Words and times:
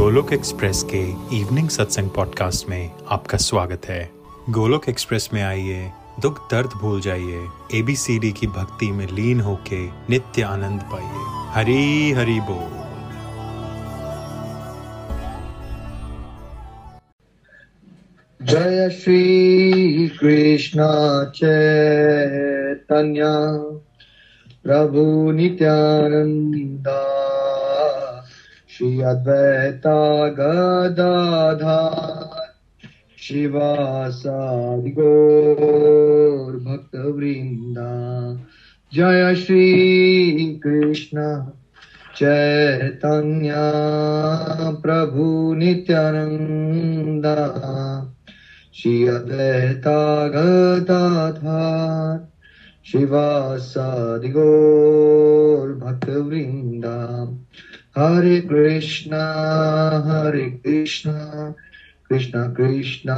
Golok 0.00 0.32
express 0.32 0.86
के 0.94 1.10
evening 1.36 1.68
सत्संग 1.68 2.10
podcast 2.10 2.68
में 2.68 2.90
आपका 3.08 3.38
स्वागत 3.38 3.80
है। 3.86 4.10
गोलोक 4.50 4.88
एक्सप्रेस 4.88 5.30
में 5.32 5.42
आइए, 5.42 5.90
दुख 6.20 6.50
दर्द 6.50 6.66
भूल 6.66 7.00
जाइए 7.00 7.46
एबीसीडी 7.74 8.32
की 8.32 8.46
भक्ति 8.46 8.92
में 8.92 9.06
लीन 9.06 9.40
होके 9.40 9.86
नित्य 9.86 10.42
आनंद 10.42 10.80
पाइए। 10.80 11.50
हरी 11.50 12.10
हरी 12.10 12.40
बोल। 12.40 12.86
जय 18.46 18.90
श्री 18.90 20.08
कृष्ण 20.08 20.78
चैतन्य। 21.30 23.20
प्रभु 24.64 25.30
नित्यानंदा। 25.30 27.19
श्री 28.80 29.02
अद्वैता 29.02 30.28
गदाधार 30.28 32.48
शिवासादि 33.22 34.90
गौर 34.90 36.56
भक्त 36.56 36.96
वृंदा 37.16 37.90
जय 38.94 39.34
श्री 39.34 40.58
कृष्ण 40.62 41.44
चैतन्य 42.16 43.54
प्रभु 44.82 45.54
नित्यानंदा 45.54 47.36
श्री 48.74 49.08
अद्वैता 49.08 50.28
गदाधार 50.28 52.28
शिवासादि 52.92 54.28
गौर 54.28 55.72
हरे 57.96 58.40
कृष्णा 58.40 59.22
हरे 60.06 60.44
कृष्णा 60.66 61.54
कृष्णा 62.08 62.46
कृष्णा 62.48 63.14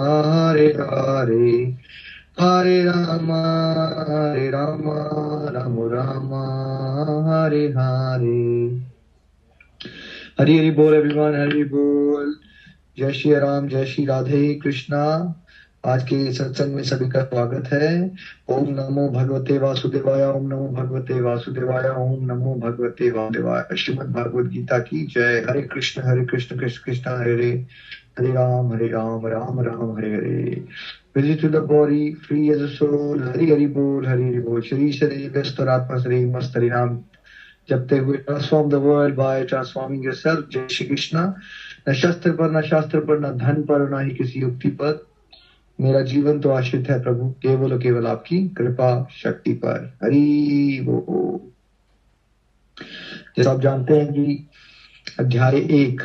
हरे 0.00 0.66
हरे 0.66 1.64
हरे 2.40 2.82
राम 2.84 3.32
हरे 3.32 4.50
राम 4.50 4.82
राम 5.54 5.78
राम 5.92 6.34
हरे 7.28 7.66
हरे 7.66 8.66
हरी 10.40 10.58
हरी 10.58 10.70
बोल 10.70 10.94
एवरीवन 10.94 11.34
हरी 11.34 11.64
बोल 11.64 12.34
जय 12.98 13.12
श्री 13.12 13.34
राम 13.34 13.68
जय 13.68 13.84
श्री 13.84 14.04
राधे 14.06 14.54
कृष्णा 14.54 15.04
आज 15.84 16.02
के 16.02 16.32
सत्संग 16.32 16.74
में 16.74 16.82
सभी 16.82 17.10
का 17.10 17.22
स्वागत 17.22 17.68
है। 17.72 18.10
ओम 18.48 18.66
नमो 18.68 19.08
भगवते 19.08 19.58
वासुदेवाय 19.58 20.24
ओम 20.26 20.46
नमो 20.46 20.68
भगवते 20.68 21.20
वासुदेवाय 21.20 21.88
ओम 21.88 22.24
नमो 22.24 22.54
भगवते 22.54 23.10
वासुदेवाय। 23.10 23.76
श्रीमद 23.76 24.06
भगवद 24.06 24.46
गीता 24.46 24.78
की 24.78 25.06
जय। 25.06 25.46
हरे 25.50 25.62
कृष्ण 25.62 26.02
हरे 26.02 26.24
कृष्ण 26.24 26.58
कृष्ण 26.58 26.82
कृष्ण 26.84 27.10
हरे 27.10 27.32
हरे। 27.32 27.66
हरे 28.18 28.28
राम 28.28 28.72
हरे 28.72 28.88
राम 28.88 29.26
राम 29.26 29.60
राम 29.60 29.96
हरे 29.96 30.14
हरे। 30.14 30.64
To 31.36 31.48
the 31.48 31.62
body, 31.66 32.04
free 32.26 32.54
as 32.54 32.62
a 32.62 32.82
soul, 32.82 33.22
Hari 33.22 33.50
Hari 33.50 33.66
बोल 33.66 34.06
हरि 34.06 34.24
हरि 34.24 34.40
बोल। 34.40 34.60
शरीर 34.60 34.92
शरीर 34.92 35.30
व्यस्त 35.30 35.60
आत्मा 35.60 35.98
शरीर 35.98 36.26
मस्त 36.26 36.56
हरि 36.56 36.70
नाम। 36.70 37.00
जपते 37.68 37.98
हुए 37.98 38.16
transform 38.16 38.70
the 38.70 38.74
world 38.74 39.14
by 39.14 39.44
transforming 39.44 40.04
yourself 40.04 40.48
जय 40.52 40.68
श्री 40.70 40.86
कृष्णा। 40.86 41.34
न 41.88 41.92
शस्त्र 41.92 42.30
पर 42.30 42.50
न 42.50 42.60
शास्त्र 42.60 43.00
पर 43.00 43.20
न 43.20 43.38
धन 43.38 43.62
पर 43.62 44.00
न 44.00 44.04
ही 44.04 44.10
किसी 44.10 44.40
युक्ति 44.40 44.68
पर। 44.68 45.11
मेरा 45.82 46.02
जीवन 46.02 46.40
तो 46.40 46.50
आश्रित 46.50 46.88
है 46.88 47.02
प्रभु, 47.02 47.28
केवल 47.28 47.72
और 47.72 47.78
केवल 47.78 48.06
आपकी 48.06 48.48
कृपा 48.48 49.08
शक्ति 49.10 49.52
पर। 49.52 49.98
हरि 50.02 50.80
वो। 50.86 51.52
जैसा 53.36 53.50
आप 53.50 53.60
जानते 53.60 53.94
हैं 53.94 54.12
कि 54.12 54.48
अध्याय 55.20 55.56
एक, 55.56 56.00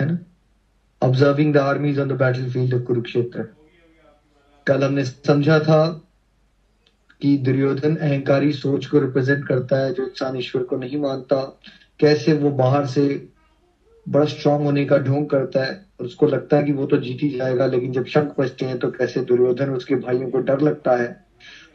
है 0.00 0.06
ना? 0.06 0.18
Observing 1.02 1.54
the 1.54 1.56
armies 1.56 1.98
on 1.98 2.08
the 2.08 2.12
battle 2.12 2.50
field 2.50 2.74
of 2.74 2.82
Kurukshetra 2.82 3.46
कल 4.66 4.84
हमने 4.84 5.04
समझा 5.04 5.60
था 5.60 6.04
कि 7.22 7.36
दुर्योधन 7.36 7.96
अहंकारी 7.96 8.52
सोच 8.52 8.86
को 8.86 8.98
रिप्रेजेंट 8.98 9.48
करता 9.48 9.76
है 9.76 9.92
जो 9.92 10.02
इंसान 10.02 10.36
ईश्वर 10.36 10.62
को 10.62 10.76
नहीं 10.76 10.96
मानता। 10.96 11.60
कैसे 12.00 12.32
वो 12.32 12.50
बाहर 12.50 12.86
से 12.86 13.28
बड़ा 14.08 14.24
स्ट्रांग 14.24 14.62
होने 14.62 14.84
का 14.84 14.98
ढोंग 14.98 15.26
करता 15.26 15.64
है। 15.64 15.87
उसको 16.00 16.26
लगता 16.26 16.56
है 16.56 16.62
कि 16.62 16.72
वो 16.72 16.86
तो 16.86 16.96
जीत 16.96 17.18
ही 17.22 17.30
जाएगा, 17.30 17.66
लेकिन 17.66 17.92
जब 17.92 18.04
शंख 18.04 18.34
बचते 18.38 18.64
हैं 18.64 18.78
तो 18.78 18.90
कैसे 18.90 19.20
दुर्योधन 19.20 19.70
उसके 19.70 19.94
भाइयों 19.94 20.30
को 20.30 20.38
डर 20.38 20.60
लगता 20.60 20.96
है? 20.96 21.26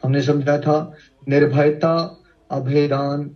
हमने 0.04 0.22
समझा 0.22 0.58
था, 0.58 0.94
निर्भयता 1.28 2.22
अभयदान 2.50 3.30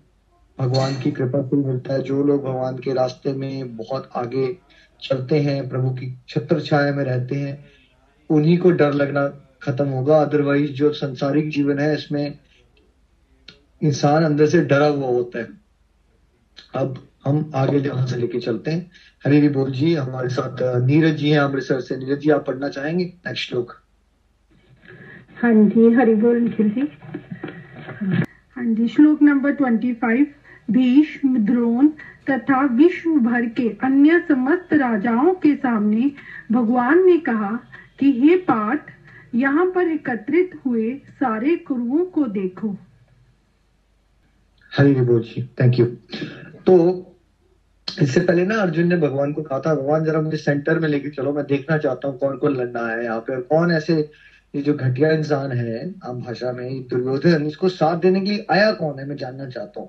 भगवान 0.58 1.00
की 1.00 1.10
कृपा 1.10 1.42
से 1.42 1.56
मिलता 1.56 1.94
है। 1.94 2.02
जो 2.02 2.22
लोग 2.22 2.44
भगवान 2.44 2.78
के 2.78 2.92
रास्ते 2.92 3.32
में 3.32 3.76
बहुत 3.76 4.10
आगे 4.16 4.56
चलते 5.02 5.40
हैं, 5.40 5.68
प्रभु 5.68 5.90
की 5.90 6.18
छत्र 6.28 6.60
छाया 6.60 6.92
में 6.92 7.04
रहते 7.04 7.34
हैं, 7.34 7.64
उन्हीं 8.30 8.58
को 8.58 8.70
डर 8.70 8.92
लगना 8.92 9.28
खत्म 9.62 9.88
होगा। 9.88 10.22
अदरवाइज़ 10.22 10.70
जो 10.70 10.92
संसारिक 10.92 11.50
जीवन 11.50 11.78
है, 11.78 11.94
इसमें 11.94 12.38
इंसान 13.82 14.24
अंदर 14.24 14.46
से 14.46 14.60
डरा 14.60 14.86
हुआ 14.86 15.06
होता 15.06 15.38
है। 15.38 15.48
अब 16.74 17.07
हम 17.28 17.50
आगे 17.54 17.80
जहाँ 17.80 18.06
से 18.06 18.16
लेके 18.16 18.40
चलते 18.40 18.70
हैं। 18.70 18.90
हरी 19.24 19.48
बोल 19.48 19.70
जी 19.72 19.94
हमारे 19.94 20.28
साथ 20.28 20.62
नीरज 20.86 21.16
जी 21.16 21.30
हैं 21.30 21.40
अमृतसर 21.40 21.80
से। 21.80 21.96
नीरज 21.96 22.18
जी 22.18 22.30
आप 22.30 22.46
पढ़ना 22.46 22.68
चाहेंगे? 22.68 23.04
नेक्स्ट 23.04 23.48
श्लोक। 23.48 23.72
हाँ 25.42 25.52
जी 25.54 25.92
हरि 25.94 26.14
बोल 26.14 26.36
निखिल 26.38 26.70
जी। 26.70 26.88
हाँ 28.56 28.64
जी 28.64 28.88
श्लोक 28.88 29.22
number 29.22 29.52
twenty 29.52 29.92
five. 29.94 30.26
Bhishma 30.68 31.44
Drona 31.44 31.88
तथा 32.30 32.60
विश्व 32.76 33.10
भर 33.20 33.46
के 33.56 33.68
अन्य 33.84 34.18
समस्त 34.28 34.72
राजाओं 34.72 35.32
के 35.34 35.54
सामने 35.56 36.10
भगवान 36.52 37.04
ने 37.06 37.16
कहा 37.18 37.50
कि 38.00 38.10
हे 38.12 38.36
पाठ 38.36 38.90
यहाँ 39.34 39.66
पर 39.70 39.88
एकत्रित 39.88 40.50
हुए 40.66 40.90
सारे 41.10 41.56
कुरुओं 41.56 42.04
को 42.06 42.26
देखो। 42.26 42.76
हरी 44.72 44.92
हरी 44.92 45.00
बोल 45.00 45.22
जी 45.22 45.42
थैंक 45.60 45.78
यू 45.78 45.86
तो 46.66 46.76
इससे 47.88 48.20
पहले 48.20 48.44
ना 48.44 48.56
अर्जुन 48.56 48.86
ने 48.88 48.96
भगवान 48.96 49.32
को 49.32 49.42
कहा 49.42 49.58
था, 49.60 49.74
भगवान, 49.74 50.04
जरा 50.04 50.20
मुझे 50.20 50.36
सेंटर 50.36 50.78
में 50.78 50.88
लेके 50.88 51.10
चलो, 51.10 51.32
मैं 51.32 51.44
देखना 51.46 51.78
चाहता 51.78 52.08
हूँ 52.08 52.18
कौन 52.18 52.36
कौन 52.38 52.56
लड़ना 52.56 52.86
है 52.88 53.04
यहाँ 53.04 53.20
पे 53.20 53.40
कौन 53.42 53.70
ऐसे 53.72 53.94
ये 54.54 54.62
जो 54.62 54.74
घटिया 54.74 55.10
इंसान 55.12 55.52
है, 55.52 55.94
आम 56.04 56.20
भाषा 56.20 56.52
में, 56.52 56.82
दुर्योधन, 56.88 57.46
इसको 57.46 57.68
साथ 57.68 57.96
देने 57.96 58.20
के 58.20 58.30
लिए 58.30 58.46
आया 58.50 58.70
कौन 58.72 58.98
है, 58.98 59.06
मैं 59.06 59.16
जानना 59.16 59.48
चाहता 59.48 59.80
हूँ। 59.80 59.88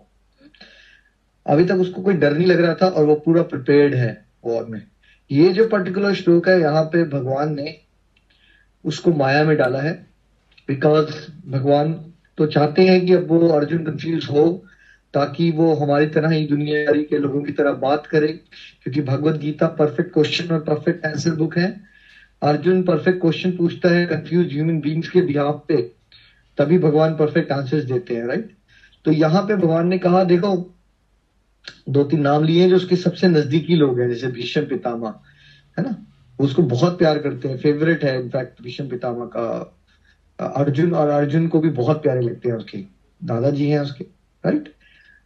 अभी 1.46 1.66
तक 1.66 1.76
उसको 1.76 2.02
कोई 2.02 2.14
डर 2.14 2.34
नहीं 2.34 2.48
लग 2.48 2.62
रहा 2.62 2.74
था 2.74 2.88
और 2.88 3.06
वो 3.06 3.16
पूरा 3.16 3.42
प्रिपेयर्ड 3.44 3.94
है 3.96 4.12
वॉर 4.46 4.66
में। 4.66 4.82
ये 5.32 5.52
जो 5.54 5.68
पर्टिकुलर 5.68 6.14
श्लोक 6.14 6.48
है, 6.50 6.60
यहाँ 6.62 6.84
पे 6.84 7.04
भगवान 7.10 7.54
ने 7.56 7.76
उसको 8.86 9.12
माया 9.14 9.44
में 9.44 9.56
डाला 9.58 9.82
है 9.82 9.94
बिकॉज़ 10.70 11.12
भगवान 11.48 11.94
तो 12.38 12.46
चाहते 12.48 12.88
हैं 12.88 13.06
कि 13.06 13.14
अब 13.14 13.28
वो 13.28 13.48
अर्जुन 13.50 13.84
कंफ्यूज 13.84 14.28
हो 14.32 14.44
ताकि 15.14 15.50
वो 15.52 15.74
हमारी 15.76 16.08
तरह 16.08 16.30
ही 16.30 16.46
दुनियादारी 16.48 17.04
के 17.04 17.18
लोगों 17.18 17.42
की 17.44 17.52
तरह 17.52 17.72
बात 17.80 18.08
करे, 18.08 18.28
क्योंकि 18.28 19.02
भगवत 19.02 19.40
गीता 19.40 19.68
परफेक्ट 19.80 20.14
क्वेश्चन 20.14 20.54
और 20.54 20.60
परफेक्ट 20.64 21.06
आंसर 21.06 21.36
बुक 21.36 21.58
है। 21.58 21.70
अर्जुन 22.42 22.84
परफेक्ट 22.84 23.22
क्वेश्चन 23.22 23.52
पूछता 23.52 23.90
है 23.90 24.06
कंफ्यूज 24.06 24.54
ह्यूमन 24.54 24.80
बींग्स 24.82 25.10
के 25.10 25.22
बिहाफ 25.22 25.64
पे, 25.68 25.82
तभी 26.58 26.78
भगवान 26.80 27.16
परफेक्ट 27.16 27.52
आंसर्स 27.52 27.84
देते 27.86 28.16
हैं 28.16 28.28
राइट 28.28 28.56
तो 29.06 29.12
यहाँ 29.12 29.42
पे 29.42 29.56
भगवान 29.56 29.88
ने 29.88 29.98
कहा, 29.98 30.24
देखो, 30.24 30.56
दो 31.90 32.04
तीन 32.04 32.22
नाम 32.22 32.44
लिए 32.44 32.70
जो 32.70 32.76
उसके 32.76 32.96
सबसे 32.96 33.28
नजदीकी 33.28 33.76
लोग 33.76 34.00
हैं, 34.00 34.08
जैसे 34.10 34.28
भीष्म 34.28 34.62
पितामा 34.66 35.10
है 35.78 35.84
ना? 35.84 35.96
उसको 36.40 36.62
बहुत 36.64 36.98
प्यार 37.00 37.20
करते 37.20 37.48
हैं 37.48 37.58
फेवरेट 37.58 38.04
है 38.04 38.20
इनफैक्ट 38.22 38.62
भीष्म 38.64 38.88
पितामा 38.90 39.26
का। 39.36 39.76
अर्जुन 40.40 40.94
और 40.94 41.10
अर्जुन 41.10 41.48
को 41.48 41.60
भी 41.60 41.70
बहुत 41.72 42.02
प्यारे 42.04 42.22
लगते 42.22 42.50
हैं 42.50 42.56
उसके। 42.56 42.78
दादाजी 43.22 43.70
हैं 43.70 43.80
उसके 43.80 44.04
राइट 44.44 44.74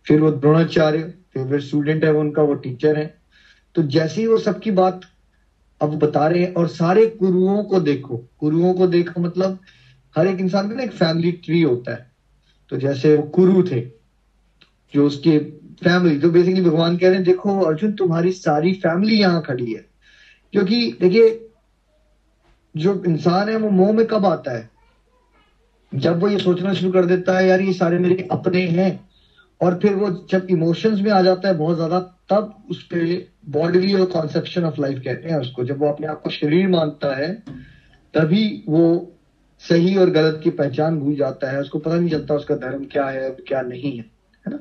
फिर 0.08 0.22
वो 0.22 0.32
द्रोणाचार्य 0.32 1.14
फेवरेट 1.34 1.62
स्टूडेंट 1.62 2.04
है, 2.04 2.12
वो 2.12 2.20
उनका 2.20 2.42
वो 2.42 2.54
टीचर 2.54 2.98
है। 2.98 3.18
तो 3.76 3.84
जैसे 3.84 4.22
ही 4.22 4.28
वो 4.28 4.38
सबकी 4.38 4.72
बात 4.72 5.02
अब 5.82 6.00
बता 6.00 6.28
रहे 6.28 6.44
हैं 6.44 6.54
और 6.54 6.68
सारे 6.68 7.06
कुरुओं 7.06 7.64
को 7.64 7.80
देखो 7.80 8.18
कुरुओं 8.40 8.74
को 8.74 8.88
देखो 8.88 9.22
मतलब 9.22 9.60
हर 10.18 10.28
एक 10.28 10.40
इंसान 10.40 10.70
का 10.70 10.76
ना 10.76 10.84
एक 10.84 10.92
फैमिली 10.92 11.32
ट्री 11.32 11.62
होता 11.62 11.94
है। 11.94 12.12
तो 12.70 12.78
जैसे 12.78 13.16
वो 13.16 13.24
कुरु 13.24 13.64
थे, 13.64 13.82
जो 14.94 15.08
उसके 15.08 15.40
फैमिली 15.84 16.20
तो 16.20 16.30
बेसिकली 16.30 16.62
भगवान 16.62 16.98
कह 16.98 17.08
रहे 17.08 17.16
हैं, 17.16 17.24
देखो 17.24 17.60
अर्जुन, 17.60 17.94
तुम्हारी 17.94 18.32
सारी 18.32 18.74
फैमिली 18.74 19.16
यहाँ 19.16 19.42
खड़ी 19.42 19.74
है। 19.74 19.86
क्योंकि 20.52 20.98
देखिए, 21.02 21.48
जो 22.78 23.04
इंसान 23.08 23.50
है, 23.50 23.56
वो 23.56 23.70
मोह 23.70 23.94
में 23.94 24.06
कब 24.06 24.26
आता 24.26 24.52
है? 24.52 24.70
जब 25.96 26.20
वो 26.20 26.30
ये 26.30 26.40
सोचना 26.40 26.74
शुरू 26.74 26.92
कर 26.92 27.06
देता 27.06 27.38
है, 27.38 27.48
यार, 27.48 27.62
ये 27.62 27.74
सारे 27.74 28.00
मेरे 28.00 28.28
अपने 28.32 28.68
हैं। 28.68 29.10
और 29.62 29.80
फिर 29.80 29.94
वो 29.94 30.10
जब 30.30 30.48
इमोशंस 30.50 31.00
में 31.00 31.12
आ 31.12 31.22
जाता 31.22 31.48
है 31.48 31.58
बहुत 31.58 31.76
ज़्यादा, 31.76 32.00
तब 32.30 32.64
उस 32.70 32.84
पर 32.84 33.28
बॉडीली 33.50 33.94
और 33.94 34.06
कॉन्सेप्शन 34.06 34.64
ऑफ़ 34.64 34.80
लाइफ 34.82 35.00
कहते 35.00 35.30
हैं 35.30 35.36
उसको। 35.36 35.64
जब 35.64 35.80
वो 35.80 35.88
अपने 35.88 36.08
आप 36.08 36.22
को 36.22 36.30
शरीर 36.30 36.68
मानता 36.68 37.16
है, 37.16 37.34
तभी 38.14 38.64
वो 38.70 38.84
सही 39.62 39.96
और 39.96 40.10
गलत 40.10 40.40
की 40.44 40.50
पहचान 40.50 41.00
भूल 41.00 41.16
जाता 41.16 41.52
है। 41.52 41.60
उसको 41.62 41.80
पता 41.80 41.98
नहीं 41.98 42.10
चलता 42.10 42.36
उसका 42.36 42.56
धर्म 42.56 42.84
क्या 42.86 43.06
है 43.06 43.30
क्या 43.48 43.62
नहीं 43.62 43.98
है 43.98 44.04
है 44.46 44.52
ना? 44.52 44.60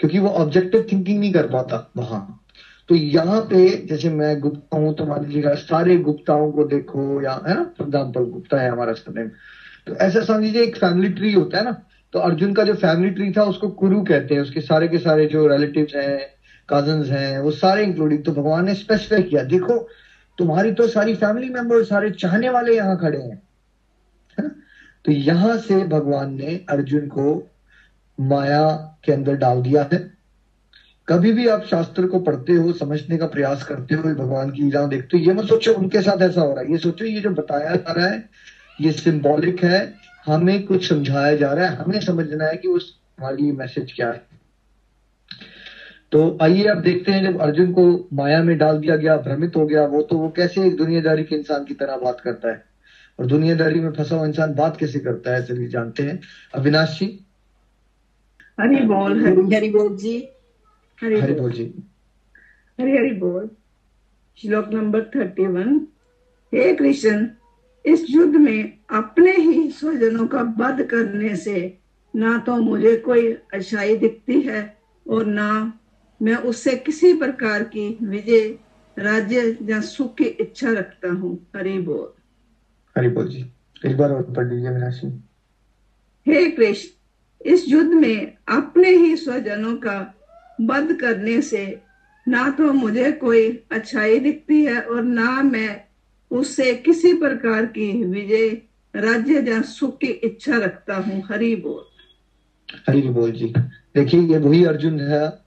क्योंकि 0.00 0.18
वो 0.18 0.28
ऑब्जेक्टिव 0.28 0.86
थिंकिंग 0.92 1.18
नहीं 1.20 1.32
कर 1.32 1.46
पाता 1.46 1.86
वहाँ। 1.96 2.38
तो 2.88 2.94
यहाँ 2.94 3.40
पे 3.40 3.66
जैसे 3.86 4.08
मैं 4.10 4.38
गुप्ता 4.40 4.76
हूँ 4.76 4.94
तो 4.94 5.06
मान 5.06 5.24
लीजिएगा 5.24 5.54
सारे 5.54 5.96
गुप्ताओं 5.98 6.50
को 6.52 6.64
देखो 6.64 7.22
या, 7.22 7.32
है 7.46 7.54
ना? 7.54 7.62
फॉर 7.78 7.86
एग्ज़ाम्पल 7.86 8.24
गुप्ता 8.30 8.60
है 8.60 8.70
हमारा 8.70 8.92
स्टूडेंट 8.92 9.32
तो 9.86 9.94
ऐसा 9.96 10.20
समझिए 10.22 10.62
एक 10.62 10.76
फैमिली 10.76 11.08
ट्री 11.08 11.32
होता 11.32 11.58
है 11.58 11.64
ना 11.64 11.70
तो 12.12 12.18
अर्जुन 12.18 12.52
का 12.54 12.64
जो 12.64 12.74
फैमिली 12.74 13.10
ट्री 13.10 13.30
था, 13.32 13.42
उसको 13.42 13.68
कुरु 13.68 14.02
कहते 14.02 14.34
हैं। 14.34 14.42
उसके 14.42 14.60
सारे 14.60 14.88
के 14.88 14.98
सारे 14.98 15.26
जो 15.26 15.46
रिलेटिव 15.46 15.86
हैं 15.94 16.18
कज़न 16.68 17.04
हैं, 17.04 17.38
वो 17.38 17.50
सारे 17.50 17.84
इंक्लूडिंग 17.84 18.24
तो 18.24 18.32
भगवान 18.32 18.64
ने 18.64 18.74
स्पेसिफाई 18.74 19.22
किया, 19.22 19.42
देखो, 19.42 19.78
तुम्हारी 20.38 20.72
तो 20.72 20.86
सारी 20.88 21.14
फैमिली 21.14 21.48
मेंबर 21.48 21.82
सारे 21.84 22.10
चाहने 22.10 22.48
वाले 22.48 22.76
यहाँ 22.76 22.98
खड़े 22.98 23.18
हैं। 23.18 23.42
तो 25.04 25.12
यहाँ 25.12 25.56
से 25.58 25.76
भगवान 25.84 26.34
ने 26.34 26.60
अर्जुन 26.70 27.06
को 27.08 27.52
माया 28.18 28.70
के 29.04 29.12
अंदर 29.12 29.36
डाल 29.36 29.62
दिया 29.62 29.88
है। 29.92 29.98
कभी 31.08 31.32
भी 31.32 31.46
आप 31.48 31.64
शास्त्र 31.64 32.06
को 32.06 32.18
पढ़ते 32.20 32.52
हो, 32.52 32.72
समझने 32.72 33.16
का 33.18 33.26
प्रयास 33.26 33.62
करते 33.62 33.94
हो, 33.94 34.02
भगवान 34.02 34.50
की 34.50 34.62
लीला 34.62 34.86
देखते 34.86 35.18
हो, 35.18 35.24
ये 35.24 35.32
मत 35.32 35.44
सोचो, 35.44 35.72
उनके 35.72 36.02
साथ 36.02 36.22
ऐसा 36.22 36.40
हो 36.40 36.52
रहा 36.52 36.60
है। 36.60 36.70
ये 36.72 36.78
सोचो, 36.78 37.04
ये 37.04 37.20
जो 37.20 37.30
बताया 37.30 37.74
जा 37.76 37.92
रहा 37.92 38.06
है, 38.06 38.24
ये 38.80 38.92
सिंबॉलिक 38.92 39.64
है 39.64 39.80
हमें 40.26 40.62
कुछ 40.66 40.88
समझाया 40.88 41.36
जा 41.36 41.52
रहा 41.52 41.66
है 41.66 41.76
हमें 41.76 42.00
समझना 42.00 42.44
है 42.44 42.56
कि 42.56 42.68
उस 42.68 43.00
हमारी 43.20 43.52
मैसेज 43.52 43.92
क्या 43.92 44.10
है। 44.10 44.22
तो 46.12 46.38
आइए 46.42 46.66
आप 46.66 46.76
देखते 46.76 47.12
हैं 47.12 47.22
जब 47.24 47.40
अर्जुन 47.40 47.72
को 47.72 48.08
माया 48.12 48.42
में 48.42 48.58
डाल 48.58 48.78
दिया 48.78 48.96
गया 48.96 49.16
भ्रमित 49.16 49.56
हो 49.56 49.66
गया 49.66 49.84
वो 49.86 50.02
तो 50.02 50.18
वो 50.18 50.28
कैसे 50.28 50.66
एक 50.66 50.76
दुनियादारी 50.76 51.24
के 51.24 51.36
इंसान 51.36 51.64
की 51.64 51.74
तरह 51.74 51.96
बात 51.96 52.20
करता 52.20 52.50
है? 52.50 52.64
और 53.18 53.26
दुनियादारी 53.26 53.80
में 53.80 53.90
फंसा 53.92 54.16
हुआ 54.16 54.26
इंसान 54.26 54.54
बात 54.54 54.76
कैसे 54.76 54.98
करता 54.98 55.34
है 55.34 55.44
चलिए 55.46 55.68
जानते 55.68 56.02
हैं। 56.02 56.20
अविनाश 56.54 56.98
जी। 57.00 57.06
हरी 58.60 58.76
बोल 58.76 59.24
हरी 59.24 59.54
हरी 59.54 59.70
बोल 59.70 59.96
जी। 59.96 60.16
हरी 60.98 61.20
हरि 61.20 61.34
बोल। 61.34 61.52
जी। 61.52 61.64
हरी 62.80 62.90
हरी 62.90 63.12
बोल। 63.18 63.50
श्लोक 64.38 64.68
नंबर 64.68 65.02
थर्टी 65.04 65.46
वन 65.46 65.86
हे 66.54 66.74
कृष्ण 66.74 67.26
इस 67.86 68.06
युद्ध 68.10 68.36
में 68.36 68.78
अपने 68.90 69.32
ही 69.32 69.70
स्वजनों 69.70 70.26
का 70.26 70.40
वध 70.58 70.82
करने 70.82 71.36
से 71.36 71.78
ना 72.16 72.38
तो 72.38 72.56
मुझे 72.56 72.96
कोई 72.96 73.32
अच्छाई 73.32 73.96
दिखती 73.96 74.40
है 74.40 74.78
और 75.08 75.26
ना 75.26 75.78
मैं 76.22 76.36
उससे 76.36 76.76
किसी 76.76 77.12
प्रकार 77.14 77.62
की 77.62 77.98
विजय 78.02 78.58
राज्य 78.98 79.58
या 79.62 79.80
सुख 79.80 80.14
की 80.14 80.24
इच्छा 80.24 80.70
रखता 80.70 81.08
हूँ। 81.08 81.50
हरि 81.56 81.78
बोल। 81.78 82.12
हरि 82.96 83.08
बोल 83.08 83.28
जी। 83.28 83.44
एक 83.86 83.96
बार 83.96 84.10
और 84.10 84.22
पढ़ 84.22 84.52
लीजिए 84.52 84.70
मीनाक्षी 84.70 85.06
हे 86.26 86.50
कृष्ण 86.50 87.50
इस 87.50 87.64
युद्ध 87.68 87.90
में 87.90 88.36
अपने 88.48 88.88
ही 88.88 89.16
स्वजनों 89.16 89.76
का 89.76 90.14
वध 90.60 90.92
करने 91.00 91.40
से 91.42 91.82
ना 92.28 92.50
तो 92.50 92.72
मुझे 92.72 93.12
कोई 93.12 93.64
अच्छाई 93.72 94.18
दिखती 94.18 94.64
है 94.64 94.80
और 94.80 95.02
ना 95.02 95.42
मैं 95.42 95.84
उससे 96.32 96.74
किसी 96.74 97.12
प्रकार 97.14 97.66
की 97.66 97.92
विजय, 98.04 98.48
राज्य 98.94 99.44
या 99.50 99.60
सुख 99.62 99.98
की 99.98 100.06
इच्छा 100.06 100.56
रखता 100.56 100.96
हूँ, 100.96 101.22
हरि 101.30 101.54
बोल। 101.56 101.84
हरि 102.88 103.00
बोल 103.00 103.32
जी। 103.32 103.52
देखिए, 103.94 104.20
ये 104.20 104.38
वही 104.38 104.64
अर्जुन 104.64 105.00
है। 105.00 105.38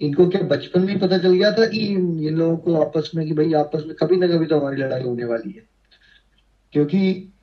इनको 0.00 0.28
क्या 0.28 0.40
बचपन 0.42 0.80
में 0.80 0.98
पता 0.98 1.18
चल 1.18 1.32
गया 1.32 1.50
था 1.52 1.66
कि 1.66 1.78
इन 1.78 2.36
लोगों 2.36 2.56
को 2.56 2.80
आपस 2.80 3.10
में 3.14 3.26
कि 3.26 3.34
भाई 3.34 3.52
आपस 3.52 3.84
में 3.86 3.94
कभी 3.96 4.16
ना 4.16 4.26
कभी 4.26 4.46
तो 4.46 4.58
हमारी 4.58 4.76
लड़ाई 4.76 5.02
होने 5.02 5.24
वाली 5.24 5.52
है? 5.52 5.62
क्योंकि 6.72 6.98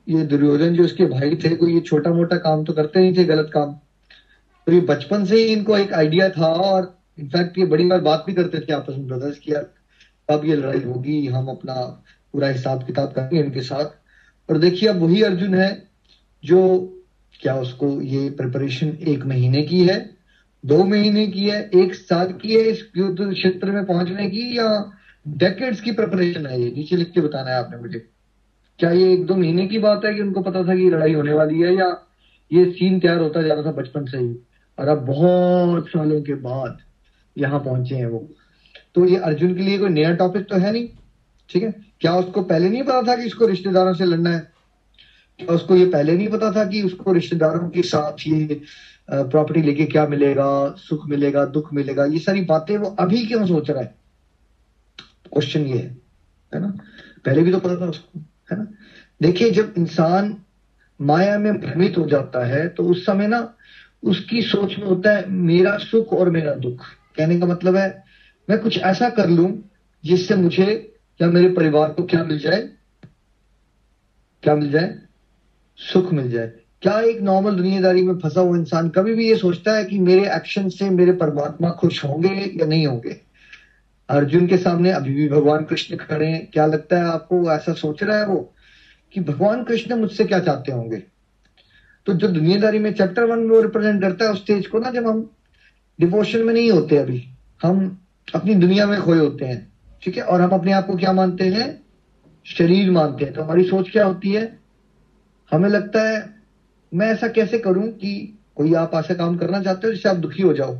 ये 0.08 0.22
दुर्योधन 0.22 0.74
जो 0.74 0.84
उसके 0.84 1.06
भाई 1.06 1.36
थे, 1.36 1.54
कोई 1.56 1.74
ये 1.74 1.80
छोटा 1.80 2.12
मोटा 2.12 2.36
काम 2.36 2.64
तो 2.64 2.72
करते 2.72 3.00
नहीं 3.00 3.16
थे, 3.16 3.24
गलत 3.24 3.50
काम। 3.54 3.72
तो 4.66 4.72
ये 4.72 4.80
बचपन 4.80 5.24
से 5.24 5.36
ही 5.36 5.52
इनको 5.52 5.76
एक 5.76 5.92
आइडिया 5.92 6.28
था 6.28 6.46
और 6.46 6.98
इनफैक्ट 7.18 7.58
ये 7.58 7.64
बड़ी 7.64 7.86
बार 7.86 8.00
बात 8.00 8.24
भी 8.26 8.34
करते 8.34 8.60
थे 8.60 8.72
आपस 8.72 8.94
में 8.98 9.06
ब्रदर्स 9.06 9.38
की 9.38 9.52
यार 9.52 9.70
कब 10.28 10.44
ये 10.44 10.56
लड़ाई 10.56 10.80
होगी, 10.80 11.26
हम 11.26 11.46
अपना 11.46 12.04
पूरा 12.34 12.48
हिसाब 12.48 12.82
किताब 12.86 13.12
करेंगे 13.12 13.40
इनके 13.40 13.60
साथ। 13.60 14.50
और 14.50 14.58
देखिए, 14.58 14.88
अब 14.88 15.02
वही 15.02 15.22
अर्जुन 15.22 15.54
है 15.54 15.70
जो 16.44 16.60
क्या 17.40 17.54
उसको 17.56 18.00
ये 18.02 18.28
प्रिपरेशन 18.30 18.88
एक 19.08 19.24
महीने 19.26 19.62
की 19.62 19.80
है, 19.86 19.98
दो 20.64 20.84
महीने 20.84 21.26
की 21.26 21.48
है, 21.48 21.60
एक 21.74 21.94
साल 21.94 22.32
की 22.32 22.54
है 22.54 22.60
इस 22.60 22.84
युद्ध 22.96 23.32
क्षेत्र 23.32 23.70
में 23.70 23.84
पहुँचने 23.84 24.28
की 24.30 24.58
या 24.58 24.68
डेकेड्स 25.26 25.80
की 25.80 25.92
प्रिपरेशन 25.92 26.46
है 26.46 26.60
ये? 26.60 26.70
नीचे 26.70 26.96
लिख 26.96 27.10
के 27.10 27.20
बताना 27.20 27.50
है 27.50 27.56
आपने 27.56 27.78
मुझे। 27.78 27.98
क्या 28.78 28.90
ये 28.90 29.12
एक 29.12 29.24
दो 29.26 29.34
महीने 29.36 29.66
की 29.66 29.78
बात 29.78 30.04
है 30.04 30.14
कि 30.14 30.20
उनको 30.20 30.40
पता 30.40 30.62
था 30.62 30.74
कि 30.74 30.88
लड़ाई 30.90 31.14
होने 31.14 31.32
वाली 31.32 31.60
है 31.60 31.74
या 31.74 31.86
ये 32.50 32.64
सीन 32.70 32.98
तैयार 33.00 33.20
होता 33.20 33.42
जा 33.42 33.54
रहा 33.54 33.64
था 33.64 33.72
बचपन 33.72 34.04
से 34.04 34.18
ही? 34.18 34.34
और 34.78 34.88
अब 34.88 35.04
बहुत 35.06 35.88
सालों 35.88 36.20
के 36.22 36.34
बाद 36.34 36.78
यहाँ 37.36 37.60
पहुँचे 37.60 37.94
हैं 37.94 38.06
वो। 38.06 38.28
तो 38.94 39.06
ये 39.06 39.16
अर्जुन 39.16 39.54
के 39.54 39.62
लिए 39.62 39.78
कोई 39.78 39.88
नया 39.88 40.14
टॉपिक 40.14 40.48
तो 40.48 40.56
है 40.56 40.72
नहीं? 40.72 40.88
ठीक 41.50 41.62
है? 41.62 41.74
क्या 42.00 42.14
उसको 42.16 42.42
पहले 42.42 42.68
नहीं 42.68 42.82
पता 42.82 43.02
था 43.02 43.16
कि 43.16 43.26
इसको 43.26 43.46
रिश्तेदारों 43.46 43.94
से 43.94 44.04
लड़ना 44.04 44.30
है? 44.30 44.52
क्या 45.40 45.54
उसको 45.54 45.76
ये 45.76 45.86
पहले 45.86 46.16
नहीं 46.16 46.28
पता 46.28 46.50
था 46.52 46.64
कि 46.64 46.82
उसको 46.82 47.12
रिश्तेदारों 47.12 47.68
के 47.70 47.82
साथ 47.82 48.26
ये 48.26 48.60
प्रॉपर्टी 49.08 49.62
लेके 49.62 49.84
क्या 49.86 50.06
मिलेगा, 50.06 50.74
सुख 50.78 51.06
मिलेगा, 51.08 51.44
दुख 51.46 51.72
मिलेगा? 51.74 52.04
ये 52.04 52.18
सारी 52.18 52.40
बातें 52.44 52.76
वो 52.78 52.94
अभी 53.00 53.24
क्यों 53.26 53.46
सोच 53.46 53.70
रहा 53.70 53.82
है? 53.82 53.94
क्वेश्चन 55.32 55.60
ये 55.60 55.78
है 55.78 55.96
है 56.52 56.60
ना? 56.60 56.68
पहले 57.24 57.42
भी 57.42 57.52
तो 57.52 57.58
पता 57.58 57.80
था 57.80 57.88
उसको, 57.90 58.18
है 58.50 58.58
ना? 58.58 58.66
देखिए, 59.20 59.50
जब 59.50 59.74
इंसान 59.78 60.36
माया 61.00 61.38
में 61.38 61.60
भ्रमित 61.60 61.98
हो 61.98 62.06
जाता 62.06 62.44
है 62.46 62.66
तो 62.68 62.82
उस 62.84 63.04
समय 63.06 63.26
ना 63.28 63.54
उसकी 64.02 64.42
सोच 64.42 64.78
में 64.78 64.86
होता 64.86 65.12
है, 65.12 65.28
मेरा 65.28 65.76
सुख 65.78 66.12
और 66.12 66.30
मेरा 66.30 66.54
दुख। 66.56 66.84
कहने 67.16 67.38
का 67.40 67.46
मतलब 67.46 67.76
है, 67.76 68.04
मैं 68.48 68.58
कुछ 68.58 68.78
ऐसा 68.78 69.08
कर 69.10 69.28
लू 69.28 69.46
जिससे 70.04 70.34
मुझे 70.36 70.93
या 71.20 71.28
मेरे 71.28 71.48
परिवार 71.48 71.90
को 71.90 72.02
क्या 72.02 72.24
मिल 72.24 72.38
जाए? 72.38 72.68
क्या 74.42 74.54
मिल 74.54 74.70
जाए? 74.70 74.98
सुख 75.76 76.12
मिल 76.12 76.30
जाए। 76.30 76.52
क्या 76.82 77.00
एक 77.00 77.20
नॉर्मल 77.20 77.56
दुनियादारी 77.56 78.02
में 78.02 78.18
फंसा 78.18 78.40
हुआ 78.40 78.56
इंसान 78.56 78.88
कभी 78.88 79.14
भी 79.14 79.28
ये 79.28 79.36
सोचता 79.36 79.72
है 79.72 79.84
कि 79.84 79.98
मेरे 79.98 80.34
एक्शन 80.34 80.68
से 80.68 80.90
मेरे 80.90 81.12
परमात्मा 81.12 81.70
खुश 81.70 82.04
होंगे 82.04 82.52
या 82.56 82.66
नहीं 82.66 82.86
होंगे? 82.86 83.20
अर्जुन 84.08 84.46
के 84.46 84.56
सामने 84.56 84.90
अभी 84.90 85.14
भी 85.14 85.28
भगवान 85.28 85.64
कृष्ण 85.64 85.96
खड़े 85.96 86.26
हैं। 86.26 86.50
क्या 86.52 86.66
लगता 86.66 86.96
है 86.96 87.04
आपको 87.04 87.52
ऐसा 87.52 87.72
सोच 87.72 88.02
रहा 88.02 88.18
है 88.18 88.26
वो? 88.26 88.54
कि 89.12 89.20
भगवान 89.20 89.64
कृष्ण 89.64 89.96
मुझसे 89.96 90.24
क्या 90.24 90.40
चाहते 90.40 90.72
होंगे? 90.72 91.02
तो 92.06 92.12
जो 92.12 92.28
दुनियादारी 92.28 92.78
में 92.78 92.94
चैप्टर 92.94 93.24
वन 93.24 93.48
वो 93.48 93.60
रिप्रेजेंट 93.60 94.02
करता 94.02 94.24
है 94.24 94.30
उस 94.30 94.42
स्टेज 94.42 94.66
को 94.66 94.78
ना 94.78 94.90
जब 94.90 95.06
हम 95.06 95.30
डिवोशन 96.00 96.38
में 96.38 96.54
नहीं 96.54 96.70
होते 96.70 96.96
अभी, 96.96 97.28
हम 97.62 98.00
अपनी 98.34 98.54
दुनिया 98.54 98.86
में 98.86 99.00
खोए 99.00 99.18
होते 99.18 99.44
हैं। 99.44 99.73
ठीक 100.04 100.16
है? 100.16 100.22
और 100.22 100.40
हम 100.40 100.50
अपने 100.50 100.72
आप 100.72 100.86
को 100.86 100.96
क्या 100.96 101.12
मानते 101.12 101.44
हैं? 101.44 101.82
शरीर 102.44 102.90
मानते 102.90 103.24
हैं। 103.24 103.34
तो 103.34 103.42
हमारी 103.42 103.64
सोच 103.64 103.90
क्या 103.90 104.04
होती 104.04 104.32
है? 104.32 104.58
हमें 105.52 105.68
लगता 105.68 106.02
है, 106.02 106.34
मैं 106.94 107.06
ऐसा 107.06 107.28
कैसे 107.28 107.58
करूँ 107.58 107.88
कि 107.88 108.38
कोई 108.56 108.74
आप 108.74 108.90
ऐसा 108.94 109.14
काम 109.14 109.36
करना 109.36 109.62
चाहते 109.62 109.86
हो 109.86 109.92
जिससे 109.92 110.08
आप 110.08 110.16
दुखी 110.16 110.42
हो 110.42 110.52
जाओ? 110.52 110.78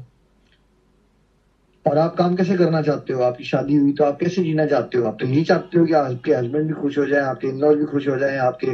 और 1.86 1.98
आप 1.98 2.16
काम 2.16 2.36
कैसे 2.36 2.56
करना 2.56 2.82
चाहते 2.82 3.12
हो? 3.12 3.22
आपकी 3.22 3.44
शादी 3.44 3.74
हुई 3.74 3.92
तो 3.92 4.04
आप 4.04 4.18
कैसे 4.20 4.44
जीना 4.44 4.66
चाहते 4.66 4.98
हो? 4.98 5.04
आप 5.04 5.18
तो 5.20 5.26
यही 5.26 5.44
चाहते 5.44 5.78
हो 5.78 5.86
कि 5.86 5.92
आपके 5.92 6.34
हस्बैंड 6.34 6.66
भी 6.66 6.72
खुश 6.72 6.98
हो 6.98 7.06
जाए, 7.06 7.20
आपके 7.20 7.48
इन 7.48 7.74
भी 7.74 7.84
खुश 7.84 8.08
हो 8.08 8.18
जाए, 8.18 8.36
आपके 8.36 8.66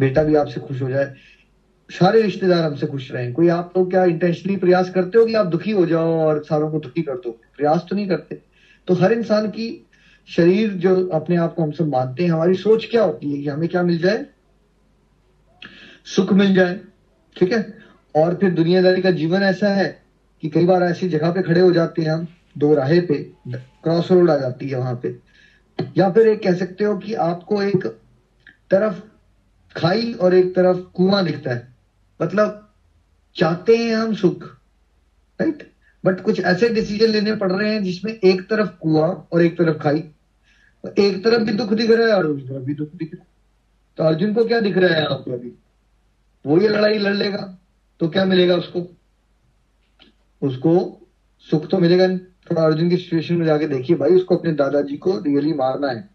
बेटा 0.00 0.22
भी 0.22 0.34
आपसे 0.34 0.60
खुश 0.60 0.82
हो 0.82 0.88
जाए। 0.88 1.14
सारे 1.90 2.22
रिश्तेदार 2.22 2.64
हमसे 2.64 2.86
खुश 2.86 3.12
रहे। 3.12 3.32
कोई 3.32 3.48
आप 3.48 3.72
लोग 3.78 3.90
क्या 3.90 4.04
इंटेंशनली 4.04 4.56
प्रयास 4.56 4.90
करते 4.90 5.18
हो 5.18 5.26
कि 5.26 5.34
आप 5.34 5.46
दुखी 5.46 5.70
हो 5.70 5.86
जाओ 5.86 6.18
और 6.20 6.44
सारों 6.44 6.70
को 6.70 6.78
दुखी 6.78 7.02
कर 7.02 7.14
दो? 7.14 7.30
प्रयास 7.30 7.86
तो 7.90 7.96
नहीं 7.96 8.08
करते। 8.08 8.51
तो 8.88 8.94
हर 8.94 9.12
इंसान 9.12 9.48
की 9.48 9.86
शरीर 10.28 10.70
जो 10.70 11.06
अपने 11.06 11.36
आप 11.36 11.54
को 11.54 11.62
हम 11.62 11.72
सब 11.72 11.88
मानते 11.88 12.24
हैं, 12.24 12.30
हमारी 12.30 12.54
सोच 12.54 12.88
क्या 12.90 13.02
होती 13.02 13.32
है 13.32 13.42
कि 13.42 13.48
हमें 13.48 13.68
क्या 13.68 13.82
मिल 13.82 13.98
जाए? 13.98 14.26
सुख 16.04 16.32
मिल 16.32 16.54
जाए, 16.54 16.80
ठीक 17.36 17.52
है? 17.52 17.78
और 18.16 18.34
फिर 18.34 18.50
दुनियादारी 18.50 19.02
का 19.02 19.10
जीवन 19.10 19.42
ऐसा 19.42 19.68
है 19.68 20.02
कि 20.40 20.48
कई 20.48 20.66
बार 20.66 20.82
ऐसी 20.82 21.08
जगह 21.08 21.30
पे 21.30 21.42
खड़े 21.42 21.60
हो 21.60 21.72
जाते 21.72 22.02
हैं 22.02 22.10
हम, 22.10 22.28
दो 22.58 22.74
राहे 22.74 23.00
पे 23.00 23.32
क्रॉस 23.48 24.10
रोड 24.10 24.30
आ 24.30 24.36
जाती 24.36 24.68
है 24.68 24.76
वहाँ 24.76 25.00
पे। 25.02 25.18
या 25.96 26.10
फिर 26.10 26.26
एक 26.26 26.42
कह 26.42 26.54
सकते 26.54 26.84
हो 26.84 26.96
कि 26.96 27.14
आपको 27.14 27.62
एक 27.62 27.86
तरफ़ 28.70 29.00
खाई 29.76 30.12
और 30.12 30.34
एक 30.34 30.54
तरफ़ 30.56 30.78
कुआँ 30.78 31.24
दिखता 31.24 31.50
है। 31.50 31.74
मतलब 32.22 32.74
चाहते 33.36 33.76
हैं 33.76 33.96
हम 33.96 34.14
सुख 34.14 34.44
राइट 35.40 35.71
बट 36.04 36.20
कुछ 36.20 36.40
ऐसे 36.40 36.68
डिसीज़न 36.68 37.08
लेने 37.08 37.34
पड़ 37.36 37.50
रहे 37.52 37.72
हैं 37.72 37.82
जिसमें 37.82 38.12
एक 38.12 38.40
तरफ़ 38.50 38.68
कुआ 38.80 39.06
और 39.32 39.42
एक 39.42 39.58
तरफ़ 39.58 39.78
खाई। 39.78 39.98
एक 40.98 41.22
तरफ़ 41.24 41.42
भी 41.42 41.52
दुख 41.52 41.72
दिख 41.72 41.90
रहा 41.90 42.06
है 42.06 42.14
और 42.14 42.26
दूसरी 42.26 42.48
तरफ़ 42.48 42.62
भी 42.62 42.74
दुख 42.74 42.88
दिख 42.94 43.14
रहा 43.14 43.22
है। 43.22 43.28
तो 43.98 44.04
अर्जुन 44.04 44.34
को 44.34 44.44
क्या 44.44 44.60
दिख 44.60 44.76
रहा 44.78 44.94
है 44.94 45.04
आपको 45.04 45.32
अभी? 45.32 45.52
वो 46.44 46.58
ये 46.60 46.68
लड़ाई 46.68 46.98
लड़ 46.98 47.14
लेगा 47.14 47.58
तो 48.00 48.08
क्या 48.08 48.24
मिलेगा 48.24 48.56
उसको? 48.56 48.86
उसको 50.42 50.72
सुख 51.50 51.68
तो 51.70 51.78
मिलेगा 51.78 52.06
नहीं। 52.06 52.18
थोड़ा 52.18 52.62
अर्जुन 52.62 52.88
की 52.90 52.96
सिचुएशन 52.96 53.34
में 53.34 53.46
जाके 53.46 53.66
देखिए 53.66 53.96
भाई, 53.96 54.10
उसको 54.10 54.36
अपने 54.36 54.52
दादाजी 54.52 54.96
को 54.96 55.16
रियली 55.18 55.52
मारना 55.52 55.88
है। 55.88 56.08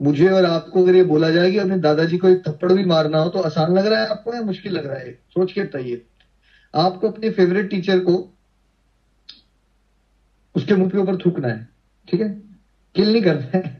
मुझे 0.00 0.28
और 0.28 0.44
आपको 0.44 0.82
अगर 0.82 0.94
ये 0.94 1.02
बोला 1.02 1.30
जाए 1.30 1.50
कि 1.50 1.58
अपने 1.58 1.78
दादाजी 1.78 2.18
को 2.18 2.28
एक 2.28 2.42
थप्पड़ 2.48 2.72
भी 2.72 2.84
मारना 2.84 3.18
हो 3.18 3.28
तो 3.28 3.38
आसान 3.38 3.76
लग 3.78 3.86
रहा 3.86 4.00
है 4.00 4.08
आपको 4.08 4.34
या 4.34 4.40
मुश्किल 4.42 4.72
लग 4.72 4.86
रहा 4.86 4.98
है? 4.98 5.12
सोच 5.12 5.52
के 5.52 5.62
बताइए। 5.62 6.02
आपको 6.74 7.10
अपने 7.10 7.30
फेवरेट 7.30 7.70
टीचर 7.70 7.98
को 7.98 8.16
उसके 10.58 10.74
मुँह 10.74 10.90
के 10.90 10.98
ऊपर 10.98 11.16
थूकना 11.16 11.48
है, 11.48 11.66
ठीक 12.08 12.20
है? 12.20 12.28
किल 12.94 13.12
नहीं 13.12 13.22
करना 13.22 13.58
है। 13.58 13.76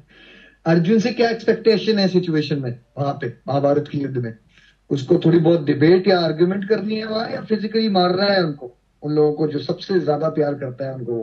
अर्जुन 0.67 0.99
से 0.99 1.11
क्या 1.13 1.29
एक्सपेक्टेशन 1.31 1.99
है 1.99 2.09
सिचुएशन 2.09 2.59
में? 2.59 2.79
वहाँ 2.99 3.13
पे, 3.21 3.33
महाभारत 3.49 3.89
के 3.89 3.99
युद्ध 3.99 4.17
में। 4.17 4.33
उसको 4.91 5.19
थोड़ी 5.19 5.39
बहुत 5.39 5.65
डिबेट 5.65 6.09
या 6.09 6.19
आर्ग्यूमेंट 6.21 6.69
करनी 6.69 6.97
है 6.97 7.05
वहाँ, 7.05 7.29
या 7.31 7.41
फिजिकली 7.41 7.89
मारना 7.89 8.25
है 8.25 8.43
उनको? 8.45 8.75
उन 9.03 9.13
लोगों 9.13 9.33
को 9.33 9.47
जो 9.47 9.59
सबसे 9.59 9.99
ज़्यादा 10.01 10.29
प्यार 10.29 10.55
करता 10.55 10.85
है 10.85 10.95
उनको, 10.95 11.23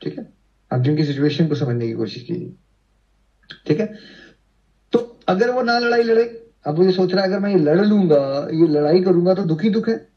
ठीक 0.00 0.18
है? 0.18 0.26
अर्जुन 0.70 0.96
की 0.96 1.04
सिचुएशन 1.04 1.48
को 1.48 1.54
समझने 1.54 1.86
की 1.86 1.92
कोशिश 1.92 2.22
कीजिए, 2.22 2.52
ठीक 3.66 3.80
है? 3.80 3.86
तो 4.92 4.98
अगर 5.28 5.50
वो 5.50 5.62
ना 5.62 5.78
लड़ाई 5.78 6.02
लड़े, 6.02 6.24
अब 6.66 6.76
वो 6.76 6.84
ये 6.84 6.90
सोच 6.90 7.14
रहा 7.14 7.24
है, 7.24 7.28
अगर 7.28 7.38
मैं 7.38 7.50
ये 7.50 7.58
लड़ 7.58 7.80
लूँगा, 7.80 8.48
ये 8.52 8.66
लड़ाई 8.66 9.00
करूँगा 9.00 9.34
तो 9.34 9.44
दुखी 9.44 9.70
दुख 9.70 9.88
है। 9.88 10.09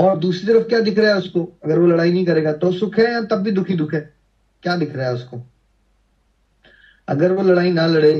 और 0.00 0.18
दूसरी 0.18 0.46
तरफ़ 0.46 0.68
क्या 0.68 0.80
दिख 0.80 0.98
रहा 0.98 1.10
है 1.10 1.16
उसको? 1.16 1.42
अगर 1.64 1.78
वो 1.78 1.86
लड़ाई 1.86 2.12
नहीं 2.12 2.24
करेगा 2.26 2.52
तो 2.52 2.72
सुख 2.72 2.98
है 2.98 3.10
या 3.12 3.20
तब 3.22 3.42
भी 3.42 3.50
दुखी 3.50 3.74
दुख 3.74 3.94
है? 3.94 4.00
क्या 4.62 4.76
दिख 4.76 4.96
रहा 4.96 5.06
है 5.06 5.14
उसको? 5.14 5.42
अगर 7.08 7.32
वो 7.32 7.42
लड़ाई 7.42 7.70
ना 7.70 7.86
लड़े, 7.86 8.12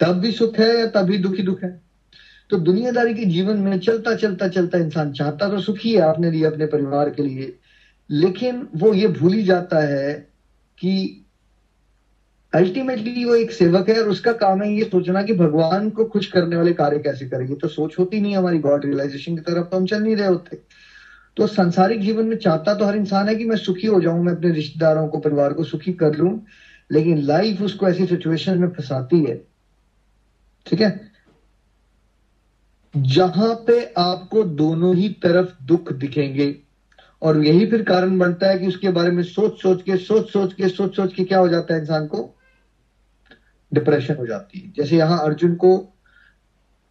तब 0.00 0.20
भी 0.20 0.32
सुख 0.32 0.58
है 0.58 0.78
या 0.78 0.86
तब 0.86 1.06
भी 1.06 1.18
दुखी 1.18 1.42
दुख 1.42 1.62
है? 1.62 1.80
तो 2.50 2.56
दुनियादारी 2.56 3.14
के 3.14 3.24
जीवन 3.24 3.56
में 3.56 3.78
चलता 3.80 4.14
चलता 4.14 4.48
चलता 4.48 4.78
इंसान 4.78 5.12
चाहता 5.12 5.48
तो 5.48 5.60
सुखी 5.60 5.92
है 5.94 6.00
अपने 6.02 6.30
लिए 6.30 6.44
अपने 6.44 6.66
परिवार 6.66 7.10
के 7.10 7.22
लिए, 7.22 7.52
लेकिन 8.10 8.66
वो 8.76 8.92
ये 8.94 9.08
भूल 9.08 9.32
ही 9.32 9.42
जाता 9.42 9.80
है 9.80 10.12
कि 10.78 11.26
अल्टीमेटली 12.52 13.24
वो 13.24 13.34
एक 13.34 13.50
सेवक 13.52 13.88
है 13.88 13.98
और 14.02 14.08
उसका 14.08 14.32
काम 14.32 14.62
है 14.62 14.72
ये 14.72 14.84
सोचना 14.84 15.22
कि 15.22 15.32
भगवान 15.32 15.90
को 15.90 16.04
खुश 16.04 16.26
करने 16.26 16.56
वाले 16.56 16.72
कार्य 16.72 16.98
कैसे 16.98 17.26
करेंगे। 17.26 17.54
तो 17.54 17.68
सोच 17.68 17.98
होती 17.98 18.20
नहीं 18.20 18.36
हमारी 18.36 18.58
गॉड 18.58 18.84
रियलाइजेशन 18.84 19.34
की 19.34 19.40
तरफ़। 19.40 19.66
तो 19.66 19.76
हम 19.76 19.86
चल 19.86 20.02
नहीं 20.02 20.16
रहे 20.16 20.26
होते। 20.26 20.56
तो 21.36 21.46
संसारिक 21.46 22.00
जीवन 22.00 22.26
में 22.26 22.36
चाहता 22.36 22.74
तो 22.74 22.84
हर 22.84 22.96
इंसान 22.96 23.28
है 23.28 23.34
कि 23.34 23.44
मैं 23.44 23.56
सुखी 23.56 23.86
हो 23.86 24.00
जाऊँ, 24.00 24.22
मैं 24.22 24.32
अपने 24.32 24.50
रिश्तेदारों 24.50 25.08
को, 25.08 25.18
परिवार 25.18 25.52
को 25.52 25.64
सुखी 25.64 25.92
कर 25.92 26.14
लूँ, 26.14 26.40
लेकिन 26.90 27.18
लाइफ 27.18 27.62
उसको 27.62 27.88
ऐसी 27.88 28.06
सिचुएशन 28.06 28.58
में 28.58 28.68
फंसाती 28.68 29.22
है। 29.24 29.40
ठीक 30.66 30.80
है? 30.80 31.10
जहाँ 32.94 33.54
पे 33.66 33.82
आपको 33.98 34.44
दोनों 34.44 34.94
ही 34.96 35.08
तरफ़ 35.08 35.52
दुख 35.62 35.92
दिखेंगे 35.92 36.54
और 37.22 37.44
यही 37.44 37.66
फिर 37.66 37.82
कारण 37.82 38.18
बनता 38.18 38.48
है 38.48 38.56
कि 38.56 38.66
उसके 38.66 38.90
बारे 38.90 39.10
में 39.10 39.22
सोच 39.22 39.60
सोच 39.62 39.82
के 39.82 39.96
सोच 39.96 40.28
सोच 40.30 40.52
के 40.52 40.68
सोच 40.68 40.96
सोच 40.96 41.12
के 41.12 41.24
क्या 41.24 41.38
हो 41.38 41.48
जाता 41.48 41.74
है 41.74 41.80
इंसान 41.80 42.06
को? 42.06 42.30
डिप्रेशन 43.72 44.14
हो 44.18 44.26
जाती 44.26 44.58
है। 44.58 44.72
जैसे 44.76 44.96
यहाँ 44.96 45.18
अर्जुन 45.24 45.54
को 45.56 45.72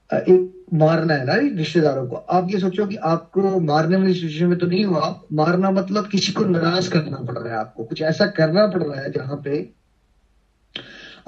एक 0.09 0.65
मारना 0.73 1.13
है 1.13 1.23
ना 1.23 1.33
रिश्तेदारों 1.57 2.05
को। 2.05 2.15
आप 2.15 2.47
ये 2.49 2.57
सोचो 2.59 2.85
कि 2.85 2.95
आपको 3.05 3.59
मारने 3.61 3.95
वाली 3.95 4.13
सिचुएशन 4.13 4.45
में 4.45 4.57
तो 4.57 4.65
नहीं 4.65 4.83
हुआ। 4.85 5.13
मारना 5.33 5.69
मतलब 5.71 6.07
किसी 6.07 6.31
को 6.31 6.43
नाराज़ 6.45 6.89
करना 6.89 7.17
पड़ 7.19 7.37
रहा 7.37 7.53
है 7.53 7.59
आपको। 7.59 7.83
कुछ 7.83 8.01
ऐसा 8.03 8.25
करना 8.37 8.65
पड़ 8.67 8.81
रहा 8.83 9.01
है 9.01 9.09
जहाँ 9.11 9.37
पे 9.43 9.59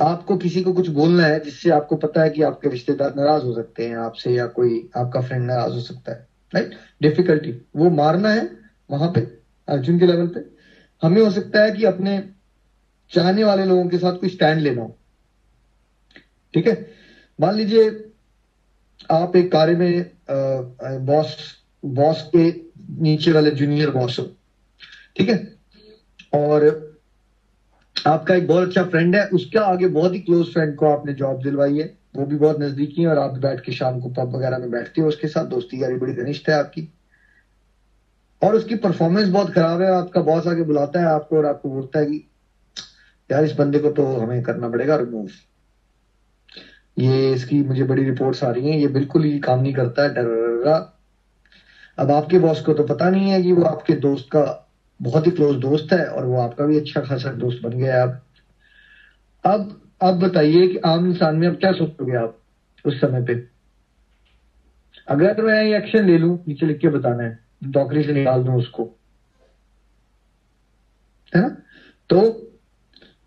आपको 0.02 0.36
किसी 0.38 0.62
को 0.62 0.72
कुछ 0.74 0.88
बोलना 0.90 1.24
है 1.24 1.40
जिससे 1.40 1.70
आपको 1.70 1.96
पता 1.98 2.22
है 2.22 2.30
कि 2.30 2.42
आपके 2.42 2.70
रिश्तेदार 2.70 3.14
नाराज़ 3.16 3.44
हो 3.44 3.54
सकते 3.54 3.86
हैं 3.86 3.96
आपसे 3.98 4.32
या 4.32 4.46
कोई 4.50 4.82
आपका 4.98 5.20
फ्रेंड 5.22 5.46
नाराज़ 5.46 5.74
हो 5.74 5.80
सकता 5.82 6.12
है। 6.12 6.18
राइट 6.54 6.76
डिफिकल्टी 7.02 7.52
वो 7.76 7.90
मारना 7.92 8.30
है 8.30 8.48
वहाँ 8.90 9.10
पे, 9.10 9.20
अर्जुन 9.68 10.00
के 10.00 10.06
लेवल 10.06 10.28
पे। 10.28 10.42
हमें 11.02 11.22
हो 11.22 11.30
सकता 11.32 11.62
है 11.62 11.72
कि 11.72 11.84
अपने 11.86 12.20
चाहने 13.12 13.44
वाले 13.44 13.66
लोगों 13.66 13.88
के 13.88 13.98
साथ 13.98 14.14
कोई 14.16 14.30
स्टैंड 14.30 14.60
लेना 14.60 14.82
हो। 14.82 14.94
ठीक 16.54 16.68
है? 16.68 16.88
मान 17.40 17.56
लीजिए 17.56 17.90
आप 19.12 19.36
एक 19.36 19.52
कार्य 19.52 19.76
में 19.76 21.06
बॉस 21.06 21.36
बॉस 21.84 22.22
के 22.36 22.50
नीचे 23.02 23.32
वाले 23.32 23.52
जूनियर 23.52 23.90
बॉस 23.90 24.20
हो, 24.20 24.26
ठीक 25.18 25.30
है? 25.30 25.38
और 26.34 26.66
आपका 28.08 28.36
एक 28.36 28.48
बहुत 28.48 28.68
अच्छा 28.68 28.84
फ्रेंड 28.84 29.16
है, 29.16 29.26
उसका 29.28 29.62
आगे 29.62 29.88
बहुत 29.90 30.14
ही 30.14 30.20
क्लोज 30.20 30.52
फ्रेंड 30.54 30.76
को 30.76 30.86
आपने 30.88 31.14
जॉब 31.14 31.42
दिलवाई 31.44 31.78
है, 31.78 31.86
वो 32.16 32.26
भी 32.26 32.36
बहुत 32.36 32.60
नजदीकी 32.60 33.02
है 33.02 33.08
और 33.08 33.18
आप 33.18 33.38
बैठ 33.40 33.60
के 33.60 33.72
शाम 33.72 34.00
को 34.00 34.10
पब 34.10 34.36
वगैरह 34.36 34.58
में 34.58 34.70
बैठते 34.72 35.02
हो 35.02 35.08
उसके 35.08 35.28
साथ, 35.28 35.46
दोस्ती 35.46 35.82
यारी 35.84 35.96
बड़ी 35.96 36.14
घनिष्ठ 36.14 36.50
है 36.50 36.56
आपकी। 36.56 36.88
और 38.42 38.56
उसकी 38.56 38.76
परफॉर्मेंस 38.78 39.28
बहुत 39.28 39.54
खराब 39.54 39.82
है, 39.82 39.90
आपका 39.90 40.22
बॉस 40.22 40.48
आगे 40.48 40.64
बुलाता 40.64 41.00
है 41.00 41.06
आपको 41.06 41.38
और 41.38 41.46
आपको 41.46 41.70
बोलता 41.70 42.00
है 42.00 42.06
कि, 42.06 42.28
यार, 43.30 43.44
इस 43.44 43.52
बंदे 43.52 43.80
को 43.80 43.92
तो 43.92 44.06
हमें 44.16 44.42
करना 44.44 44.70
पड़ेगा 44.70 44.96
रिमूव 44.96 45.28
ये 47.00 47.34
इसकी 47.34 47.64
मुझे 47.64 47.84
बड़ी 47.84 48.04
रिपोर्ट्स 48.04 48.44
आ 48.44 48.52
रही 48.52 48.70
हैं। 48.70 48.78
ये 48.78 48.88
बिल्कुल 48.88 49.24
ही 49.24 49.40
काम 49.40 49.62
नहीं 49.62 49.74
करता 49.74 50.04
है 50.04 50.14
डर 50.14 50.92
अब 51.98 52.12
आपके 52.12 52.40
बॉस 52.40 52.62
को 52.62 52.74
तो 52.74 52.84
पता 52.84 53.10
नहीं 53.10 53.30
है 53.30 53.42
कि 53.42 53.52
वो 53.52 53.64
आपके 53.64 53.94
दोस्त 53.94 54.26
का 54.26 54.68
बहुत 55.02 55.26
ही 55.26 55.32
क्लोज 55.32 55.56
दोस्त 55.58 55.94
है 55.94 56.06
और 56.08 56.26
वो 56.26 56.38
आपका 56.40 56.66
भी 56.66 56.80
अच्छा 56.80 57.02
खासा 57.02 57.32
दोस्त 57.32 57.64
बन 57.64 57.70
गया 57.70 57.96
है 57.96 58.02
अब। 58.02 58.22
अब 59.46 59.82
अब 60.02 60.20
बताइए 60.20 60.68
कि 60.68 60.78
आम 60.78 61.10
इंसान 61.10 61.36
में 61.36 61.48
अब 61.48 61.56
क्या 61.56 61.72
सोचोगे 61.72 62.16
आप 62.16 62.38
उस 62.86 63.02
समय 63.02 63.24
पे? 63.24 63.48
अगर 65.08 65.42
मैं 65.42 65.64
ये 65.64 65.78
एक्शन 65.78 66.06
ले 66.06 66.18
लू, 66.18 66.40
नीचे 66.48 66.66
लिख 66.66 66.80
के 66.80 66.88
बताना 66.88 67.24
है, 67.24 67.40
नौकरी 67.64 68.04
से 68.04 68.14
निकाल 68.14 68.44
दू 68.44 68.54
उसको। 68.54 68.84
है 71.36 71.42
ना? 71.42 71.50
तो 72.10 72.22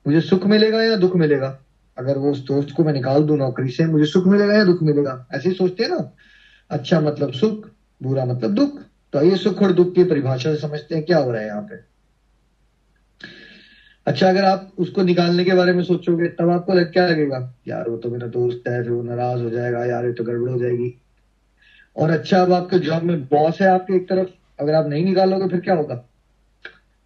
मुझे 0.06 0.20
सुख 0.20 0.46
मिलेगा 0.46 0.82
या 0.82 0.96
दुख 0.96 1.16
मिलेगा? 1.16 1.63
अगर 1.98 2.18
वो 2.18 2.30
उस 2.30 2.46
दोस्त 2.46 2.68
को 2.76 2.84
मैं 2.84 2.92
निकाल 2.92 3.22
दू 3.22 3.36
नौकरी 3.36 3.68
से, 3.68 3.86
मुझे 3.86 4.04
सुख 4.04 4.26
मिलेगा 4.26 4.54
या 4.54 4.64
दुख 4.64 4.82
मिलेगा? 4.82 5.28
ऐसे 5.34 5.48
ही 5.48 5.54
सोचते 5.54 5.82
हैं 5.82 5.90
ना। 5.90 6.14
अच्छा 6.70 7.00
मतलब 7.00 7.32
सुख, 7.32 7.68
बुरा 8.02 8.24
मतलब 8.24 8.54
दुख। 8.54 8.80
तो 9.12 9.22
ये 9.22 9.36
सुख 9.36 9.62
और 9.62 9.72
दुख 9.72 9.94
की 9.94 10.04
परिभाषा 10.04 10.54
से 10.54 10.60
समझते 10.60 10.94
हैं 10.94 11.04
क्या 11.04 11.18
हो 11.18 11.32
रहा 11.32 11.40
है 11.40 11.46
यहाँ 11.46 11.62
पे। 11.62 11.94
अच्छा 14.06 14.28
अगर 14.28 14.44
आप 14.44 14.72
उसको 14.78 15.02
निकालने 15.02 15.44
के 15.44 15.54
बारे 15.54 15.72
में 15.72 15.82
सोचोगे, 15.82 16.28
तब 16.28 16.50
आपको 16.50 16.74
लग, 16.74 16.92
क्या 16.92 17.06
लगेगा? 17.06 17.54
यार, 17.68 17.88
वो 17.88 17.96
तो 17.96 18.10
मेरा 18.10 18.26
दोस्त 18.26 18.68
है, 18.68 18.82
फिर 18.82 18.92
वो 18.92 19.02
नाराज़ 19.02 19.42
हो 19.42 19.50
जाएगा, 19.50 19.84
यार, 19.84 20.06
ये 20.06 20.12
तो 20.12 20.24
गड़बड़ 20.24 20.50
हो 20.50 20.58
जाएगी। 20.58 21.02
और 21.96 22.10
अच्छा 22.10 22.42
अब 22.42 22.52
आपके 22.52 22.78
जॉब 22.78 23.02
में 23.02 23.24
बॉस 23.24 23.60
है 23.60 23.68
आपके 23.68 23.96
एक 23.96 24.08
तरफ़। 24.08 24.28
अगर 24.60 24.74
आप 24.74 24.86
नहीं 24.86 25.04
निकालोगे, 25.04 25.48
फिर 25.48 25.60
क्या 25.60 25.74
होगा? 25.74 26.04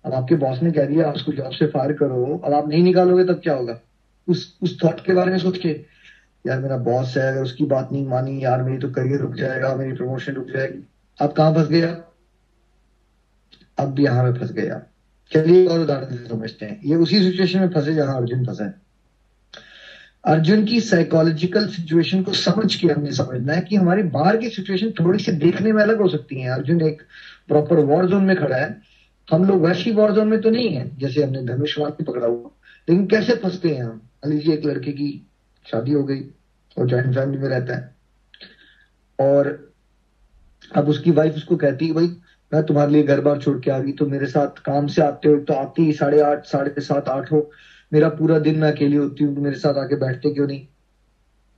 अब 0.04 0.14
आपके 0.14 0.34
बॉस 0.34 0.62
ने 0.62 0.72
कह 0.72 0.84
दिया, 0.84 1.08
आप 1.08 1.14
उसको 1.14 1.32
जॉब 1.32 1.50
से 1.50 1.66
फायर 1.66 1.92
करो। 1.92 2.42
अब 2.44 2.52
आप 2.52 2.68
नहीं 2.68 2.82
निकालोगे, 2.82 3.24
तब 3.24 3.40
क्या 3.42 3.54
होगा? 3.54 3.80
उस 4.28 4.58
उस 4.62 4.78
थॉट 4.84 5.04
के 5.04 5.12
बारे 5.12 5.30
में 5.30 5.38
सोच 5.38 5.58
के, 5.58 5.68
यार 6.46 6.60
मेरा 6.60 6.76
बॉस 6.76 7.16
है, 7.16 7.32
अगर 7.32 7.42
उसकी 7.42 7.64
बात 7.64 7.88
नहीं 7.92 8.06
मानी, 8.06 8.44
यार 8.44 8.62
मेरी 8.62 8.78
तो 8.78 8.90
करियर 8.90 9.20
रुक 9.20 9.34
जाएगा, 9.34 9.76
मेरी 9.76 9.92
प्रमोशन 9.92 10.32
रुक 10.32 10.46
जाएगी। 10.46 10.88
अब 11.20 11.32
कहाँ 11.32 11.54
फंस 11.54 11.68
गया? 11.68 11.96
अब 13.78 13.92
भी 13.94 14.04
यहाँ 14.04 14.24
में 14.24 14.34
फंस 14.34 14.52
गया। 14.52 14.82
चलिए 15.32 15.66
और 15.66 15.80
उदाहरण 15.80 16.16
से 16.16 16.28
समझते 16.28 16.66
हैं। 16.66 16.80
ये 16.84 16.96
उसी 16.96 17.30
सिचुएशन 17.30 17.60
में 17.60 17.68
फंसे 17.68 17.94
जहाँ 17.94 18.16
अर्जुन 18.16 18.46
फंसा 18.46 18.80
अर्जुन 20.24 20.64
की 20.64 20.80
साइकोलॉजिकल 20.80 21.66
सिचुएशन 21.66 22.22
को 22.22 22.32
समझ 22.32 22.74
के 22.74 22.88
हमने 22.88 23.12
समझना 23.12 23.52
है 23.52 23.60
कि 23.60 23.76
हमारी 23.76 24.02
बाहर 24.02 24.36
की 24.36 24.48
सिचुएशन 24.48 24.90
थोड़ी 24.90 25.18
सी 25.18 25.32
देखने 25.32 25.72
में 25.72 25.82
अलग 25.82 26.00
हो 26.00 26.08
सकती 26.08 26.40
है। 26.40 26.50
अर्जुन 26.50 26.80
एक 26.80 27.02
प्रॉपर 27.48 27.76
वॉर 27.76 28.06
जोन 28.06 28.24
में 28.24 28.36
खड़ा 28.36 28.56
है। 28.56 28.80
हम 29.32 29.44
लोग 29.44 29.66
वैसी 29.66 29.90
वॉर 29.90 30.12
जोन 30.12 30.28
में 30.28 30.40
तो 30.40 30.50
नहीं 30.50 30.68
है, 30.68 30.98
जैसे 30.98 31.24
हमने 31.24 31.42
धनुष्वान 31.42 31.90
को 31.90 32.04
पकड़ा 32.04 32.26
हुआ। 32.26 32.50
लेकिन 32.88 33.06
कैसे 33.06 33.34
फंसते 33.34 33.68
हैं 33.68 33.84
हम? 33.84 34.07
लीजिए 34.26 34.54
एक 34.54 34.64
लड़के 34.64 34.92
की 34.92 35.26
शादी 35.70 35.92
हो 35.92 36.04
गई 36.04 36.20
और 36.78 36.88
ज्वाइंट 36.88 37.14
फैमिली 37.14 37.38
में 37.38 37.48
रहता 37.48 37.76
है। 37.76 37.96
और 39.18 39.72
अब 40.76 40.88
उसकी 40.88 41.10
वाइफ 41.10 41.34
उसको 41.34 41.56
कहती 41.56 41.86
है, 41.86 41.92
भाई, 41.92 42.06
मैं 42.52 42.62
तुम्हारे 42.62 42.92
लिए 42.92 43.02
घर 43.02 43.20
बार 43.20 43.38
छोड़ 43.38 43.58
के 43.60 43.70
आ 43.70 43.78
गई 43.78 43.92
तो 43.92 44.06
मेरे 44.06 44.26
साथ 44.26 44.48
काम 44.48 44.86
से 44.86 45.02
आते 45.02 45.28
हो 45.28 45.36
तो 45.36 45.54
आती 45.54 45.82
ही 45.82 45.92
साढ़े 45.92 46.20
आठ, 46.20 46.46
साढ़े 46.46 46.80
सात, 46.80 47.08
आठ 47.08 47.32
हो। 47.32 47.50
मेरा 47.92 48.08
पूरा 48.08 48.38
दिन 48.38 48.58
मैं 48.58 48.72
अकेली 48.72 48.96
होती 48.96 49.24
हूँ, 49.24 49.36
मेरे 49.36 49.56
साथ 49.56 49.74
आके 49.74 49.96
बैठते 49.96 50.30
क्यों 50.30 50.46
नहीं? 50.46 50.66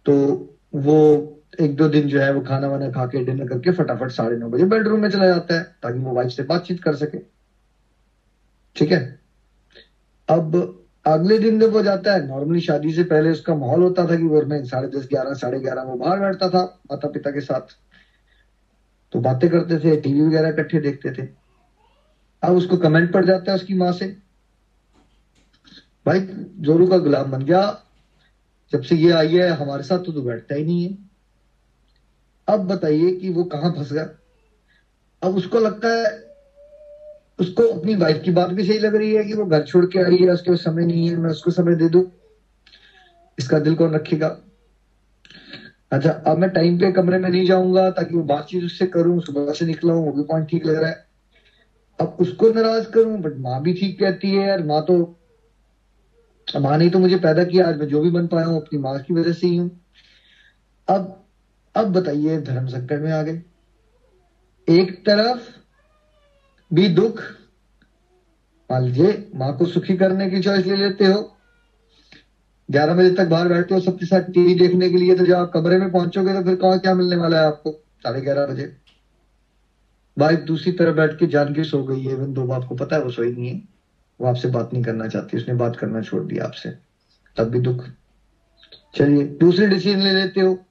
तो 0.06 0.14
वो 0.74 1.36
एक 1.60 1.76
दो 1.76 1.88
दिन 1.88 2.08
जो 2.08 2.20
है 2.20 2.32
वो 2.32 2.40
खाना 2.40 2.68
वाना 2.68 2.90
खा 2.90 3.06
के 3.06 3.24
डिनर 3.24 3.48
करके 3.48 3.70
फटाफट 3.70 4.10
साढ़े 4.10 4.36
नौ 4.36 4.48
बजे 4.48 4.64
बेडरूम 4.64 5.00
में 5.00 5.10
चला 5.10 5.26
जाता 5.26 5.54
है, 5.54 5.62
ताकि 5.82 5.98
वो 5.98 6.12
वाइफ 6.12 6.30
से 6.30 6.42
बातचीत 6.42 6.82
कर 6.82 6.94
सके। 6.94 7.18
ठीक 8.76 8.92
है? 8.92 9.20
अब 10.28 10.79
अगले 11.06 11.38
दिन 11.38 11.60
जब 11.60 11.72
वो 11.72 11.82
जाता 11.82 12.12
है 12.12 12.26
नॉर्मली 12.26 12.60
शादी 12.60 12.92
से 12.92 13.04
पहले 13.04 13.30
उसका 13.30 13.54
माहौल 13.54 13.82
होता 13.82 14.06
था 14.06 14.16
कि 14.16 14.22
वो 14.22 14.42
नहीं 14.42 14.64
साढ़े 14.64 14.88
दस, 14.88 15.06
ग्यारह, 15.06 15.34
साढ़े 15.34 15.60
ग्यारह 15.60 15.82
वो 15.82 15.96
बाहर 15.96 16.20
बैठता 16.20 16.48
था 16.48 16.80
माता 16.90 17.08
पिता 17.08 17.30
के 17.30 17.40
साथ। 17.40 17.60
तो 19.12 19.20
बातें 19.20 19.50
करते 19.50 19.78
थे, 19.78 20.00
टीवी 20.00 20.20
वगैरह 20.20 20.48
इकट्ठे 20.48 20.80
देखते 20.80 21.10
थे। 21.10 21.28
अब 22.42 22.56
उसको 22.56 22.76
कमेंट 22.76 23.12
पड़ 23.12 23.24
जाता 23.24 23.50
है 23.50 23.56
उसकी 23.56 23.74
माँ 23.74 23.92
से। 23.92 24.16
भाई, 26.06 26.20
जोरू 26.58 26.86
का 26.86 26.98
गुलाम 26.98 27.30
बन 27.30 27.42
गया। 27.42 27.82
जब 28.72 28.82
से 28.82 28.96
ये 28.96 29.12
आई 29.12 29.36
है, 29.36 29.48
हमारे 29.48 29.82
साथ 29.82 29.98
तो 29.98 30.12
तू 30.12 30.22
बैठता 30.22 30.54
ही 30.54 30.64
नहीं 30.64 30.88
है। 30.88 30.98
अब 32.48 32.60
बताइए 32.60 33.16
कि 33.16 33.30
वो 33.30 33.44
कहाँ 33.44 33.72
फंस 33.72 33.92
गया? 33.92 34.10
अब 35.22 35.36
उसको 35.36 35.58
लगता 35.58 35.88
है 35.88 36.29
उसको 37.40 37.62
अपनी 37.62 37.94
वाइफ 37.94 38.20
की 38.24 38.30
बात 38.30 38.50
भी 38.50 38.64
सही 38.64 38.78
लग 38.78 38.94
रही 38.94 39.14
है 39.14 39.24
कि 39.24 39.34
वो 39.34 39.44
घर 39.44 39.62
छोड़ 39.62 39.84
के 39.84 39.98
आई 39.98 40.16
है, 40.16 40.28
उसके 40.28 40.56
समय 40.56 40.84
नहीं 40.84 41.08
है, 41.08 41.16
मैं 41.16 41.30
उसको 41.30 41.50
समय 41.50 41.74
दे 41.74 41.88
दू? 41.88 42.06
इसका 43.38 43.58
दिल 43.58 43.74
कौन 43.74 43.94
रखेगा? 43.94 44.36
अच्छा 45.92 46.10
अब 46.10 46.36
मैं 46.36 46.50
टाइम 46.50 46.78
पे 46.78 46.90
कमरे 46.90 47.18
में 47.18 47.30
नहीं 47.30 47.44
जाऊँगा 47.44 47.90
ताकि 47.90 48.14
वो 48.14 48.22
बातचीत 48.22 48.64
उससे 48.64 48.86
करूँ, 48.86 49.20
सुबह 49.20 49.52
से 49.52 49.64
निकला 49.64 49.92
हूँ, 49.92 50.04
वो 50.06 50.12
भी 50.12 50.22
पॉइंट 50.22 50.48
ठीक 50.48 50.66
लग 50.66 50.76
रहा 50.76 50.90
है। 50.90 50.96
अब 52.00 52.16
उसको 52.20 52.48
नाराज़ 52.48 52.90
करूँ 52.90 53.20
बट 53.20 53.32
माँ 53.36 53.62
भी 53.62 53.72
ठीक 53.72 53.98
कहती 54.00 54.30
है 54.30 54.46
यार 54.46 54.62
माँ 54.62 54.82
तो 54.82 55.02
माँ 56.60 56.76
ने 56.78 56.88
तो 56.90 56.98
मुझे 56.98 57.16
पैदा 57.16 57.44
किया, 57.44 57.68
आज 57.68 57.76
मैं 57.76 57.86
जो 57.86 58.00
भी 58.00 58.10
बन 58.10 58.26
पाया 58.26 58.46
हूँ, 58.46 58.56
अपनी 58.56 58.78
माँ 58.78 58.98
की 58.98 59.14
वजह 59.14 59.32
से 59.32 59.46
ही 59.46 59.56
हूँ। 59.56 59.70
अब 60.88 61.24
अब 61.74 61.92
बताइए, 61.92 62.38
धर्म 62.38 62.66
संकट 62.66 63.00
में 63.00 63.12
आ 63.12 63.22
गए। 63.22 63.40
एक 64.68 64.92
तरफ़ 65.06 65.59
भी 66.72 66.88
दुख 66.88 67.22
मान 68.70 68.84
लीजिए 68.84 69.30
माँ 69.34 69.56
को 69.56 69.66
सुखी 69.66 69.96
करने 69.96 70.30
की 70.30 70.40
चॉइस 70.40 70.66
ले 70.66 70.76
लेते 70.76 71.06
हो। 71.06 71.36
ग्यारह 72.70 72.94
बजे 72.94 73.10
तक 73.10 73.26
बाहर 73.26 73.48
बैठते 73.48 73.74
हो, 73.74 73.80
सबके 73.80 74.06
साथ 74.06 74.20
टीवी 74.20 74.54
देखने 74.54 74.90
के 74.90 74.96
लिए 74.96 75.14
तो 75.14 75.26
जब 75.26 75.34
आप 75.34 75.50
कमरे 75.54 75.78
में 75.78 75.92
पहुंचोगे 75.92 76.34
तो 76.34 76.42
फिर 76.42 76.54
कहा 76.54 76.76
क्या 76.76 76.94
मिलने 76.94 77.16
वाला 77.16 77.40
है 77.40 77.46
आपको? 77.46 77.70
साढ़े 77.72 78.20
ग्यारह 78.20 78.46
बजे। 78.46 78.76
वाइफ 80.18 80.38
दूसरी 80.38 80.72
तरफ़ 80.72 80.96
बैठ 80.96 81.18
के 81.18 81.26
जान 81.26 81.54
के 81.54 81.64
सो 81.64 81.84
गई 81.84 82.04
है 82.04 82.32
दो 82.32 82.44
बाप 82.44 82.64
को 82.64 82.74
पता 82.74 82.96
है, 82.96 83.02
वो 83.02 83.10
सोई 83.10 83.32
नहीं 83.32 83.48
है। 83.48 83.68
वो 84.20 84.26
आपसे 84.26 84.48
बात 84.48 84.70
नहीं 84.72 84.82
करना 84.82 85.08
चाहती, 85.08 85.36
उसने 85.36 85.54
बात 85.54 85.76
करना 85.76 86.02
छोड़ 86.02 86.22
दिया 86.24 86.44
आपसे। 86.44 86.70
तब 87.36 87.44
भी 87.44 87.58
दुख। 87.58 87.84
चलिए, 88.94 89.24
दूसरी 89.24 89.66
डिसीज़न 89.66 90.00
ले 90.00 90.12
लेते 90.12 90.40
हो। 90.40 90.64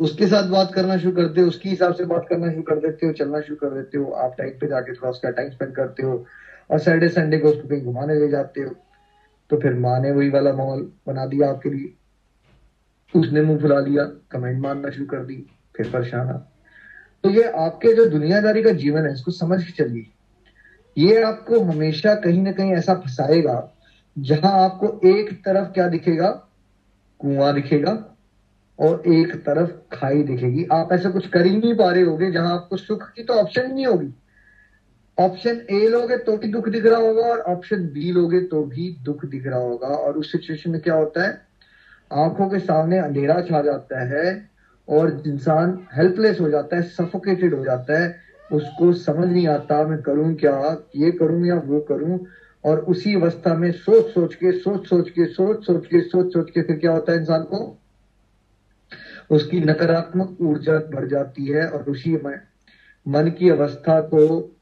उसके 0.00 0.26
साथ 0.26 0.48
बात 0.48 0.72
करना 0.74 0.96
शुरू 0.98 1.14
करते 1.16 1.40
हो 1.40 1.48
उसके 1.48 1.68
हिसाब 1.68 1.94
से 1.94 2.04
बात 2.04 2.26
करना 2.28 2.50
शुरू 2.50 2.62
कर 2.62 2.78
देते 2.80 3.06
हो, 3.06 3.12
चलना 3.12 3.40
शुरू 3.40 3.56
कर 3.56 3.74
देते 3.74 3.98
हो, 3.98 4.10
आप 4.10 4.34
टाइम 4.38 4.50
पे 4.50 4.66
जाके 4.66 4.92
थोड़ा 4.92 5.10
उसका 5.10 5.30
टाइम 5.30 5.50
स्पेंड 5.50 5.74
करते 5.74 6.02
हो 6.02 6.24
और 6.70 6.78
सैटरडे 6.78 7.08
संडे 7.08 7.38
को 7.38 7.48
उसको 7.48 7.68
कहीं 7.68 7.84
घुमाने 7.84 8.14
ले 8.14 8.28
जाते 8.28 8.60
हो। 8.60 8.74
तो 9.50 9.56
फिर 9.56 9.74
माँ 9.74 9.98
ने 10.00 10.10
वही 10.10 10.28
वाला 10.28 10.52
माहौल 10.52 10.80
बना 11.06 11.26
दिया 11.26 11.48
आपके 11.50 11.70
लिए। 11.70 11.92
उसने 13.14 13.40
मुँह 13.42 13.58
फुला 13.60 13.78
लिया 13.80 14.04
कमेंट 14.30 14.60
मारना 14.62 14.90
शुरू 14.90 15.06
कर 15.06 15.24
दी, 15.24 15.36
फिर 15.76 15.90
परेशान 15.90 16.28
तो 17.24 17.30
ये 17.30 17.44
आपके 17.44 17.92
जो 17.94 18.04
दुनियादारी 18.06 18.62
का 18.62 18.70
जीवन 18.72 19.06
है, 19.06 19.12
इसको 19.12 19.30
समझ 19.30 19.62
के 19.64 19.72
चलिए। 19.72 20.06
ये 20.96 21.22
आपको 21.22 21.60
हमेशा 21.62 22.14
कहीं 22.14 22.42
ना 22.42 22.52
कहीं 22.52 22.72
ऐसा 22.72 22.94
फंसाएगा, 22.94 23.72
जहाँ 24.16 24.52
आपको 24.60 25.08
एक 25.08 25.32
तरफ़ 25.44 25.72
क्या 25.72 25.86
दिखेगा? 25.88 26.28
कुआँ 27.20 27.52
दिखेगा 27.54 27.92
और 28.80 29.02
एक 29.06 29.34
तरफ़ 29.36 29.70
खाई 29.92 30.22
दिखेगी। 30.22 30.66
आप 30.72 30.92
ऐसा 30.92 31.10
कुछ 31.10 31.26
कर 31.26 31.46
ही 31.46 31.56
नहीं 31.56 31.74
पा 31.74 31.90
रहे 31.90 32.02
होगे, 32.02 32.30
जहाँ 32.30 32.54
आपको 32.54 32.76
सुख 32.76 33.10
की 33.16 33.22
तो 33.22 33.34
ऑप्शन 33.34 33.72
नहीं 33.72 33.86
होगी। 33.86 34.14
ऑप्शन 35.18 35.60
ए 35.70 35.88
लोगे 35.88 36.16
तो 36.16 36.36
भी 36.36 36.48
दुख 36.48 36.68
दिख 36.68 36.86
रहा 36.86 36.98
होगा, 36.98 37.22
और 37.22 37.38
ऑप्शन 37.38 37.76
बी 37.76 38.12
लोगे 38.12 38.40
तो 38.40 38.64
भी 38.64 38.98
दुख 39.02 39.24
दिख 39.24 39.46
रहा 39.46 39.58
होगा। 39.58 39.88
और 39.88 40.16
उस 40.16 40.32
सिचुएशन 40.32 40.70
में 40.70 40.80
क्या 40.80 40.94
होता 40.94 41.28
है? 41.28 41.42
आँखों 42.12 42.48
के 42.48 42.58
सामने 42.58 42.98
अंधेरा 42.98 43.40
छा 43.40 43.62
जाता 43.62 44.04
है, 44.04 44.50
और 44.88 45.22
इंसान 45.26 45.86
हेल्पलेस 45.94 46.40
हो 46.40 46.50
जाता 46.50 46.76
है 46.76 46.82
सफोकेटेड 46.82 47.54
हो 47.54 47.64
जाता 47.64 48.00
है। 48.00 48.16
उसको 48.52 48.92
समझ 48.92 49.28
नहीं 49.28 49.48
आता, 49.48 49.86
मैं 49.86 50.02
करूँ 50.02 50.34
क्या, 50.34 50.86
ये 50.96 51.10
करूँ 51.10 51.46
या 51.46 51.54
वो 51.54 51.80
करूँ। 51.80 52.26
और 52.64 52.78
उसी 52.78 53.14
अवस्था 53.14 53.54
में 53.54 53.72
सोच 53.72 54.06
सोच 54.06 54.34
के 54.34 54.52
सोच 54.52 54.86
सोच 54.86 55.10
के 55.10 55.26
सोच 55.26 55.66
सोच 55.66 55.86
के 55.86 56.00
सोच 56.00 56.32
सोच 56.32 56.50
के 56.50 56.62
फिर 56.62 56.76
क्या 56.76 56.92
होता 56.92 57.12
है 57.12 57.18
इंसान 57.18 57.42
को? 57.42 57.79
उसकी 59.30 59.60
नकारात्मक 59.60 60.38
ऊर्जा 60.40 60.72
बढ़ 60.72 61.08
जाती 61.08 61.46
है 61.46 61.68
और 61.68 61.90
उसी 61.90 62.16
में 62.16 62.40
मन 63.08 63.30
की 63.30 63.50
अवस्था 63.50 64.00
को 64.00 64.52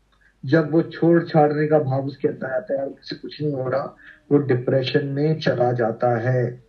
जब 0.44 0.72
वो 0.72 0.82
छोड़ 0.82 1.25
छाड़ने 1.25 1.66
का 1.66 1.78
भाव 1.78 2.06
उसके 2.06 2.28
अंदर 2.28 2.46
आता 2.46 2.80
है, 2.80 2.87
उससे 2.87 3.16
कुछ 3.16 3.42
नहीं 3.42 3.52
हो 3.52 3.68
रहा, 3.68 3.96
वो 4.32 4.38
डिप्रेशन 4.38 5.06
में 5.06 5.40
चला 5.40 5.72
जाता 5.72 6.18
है। 6.18 6.64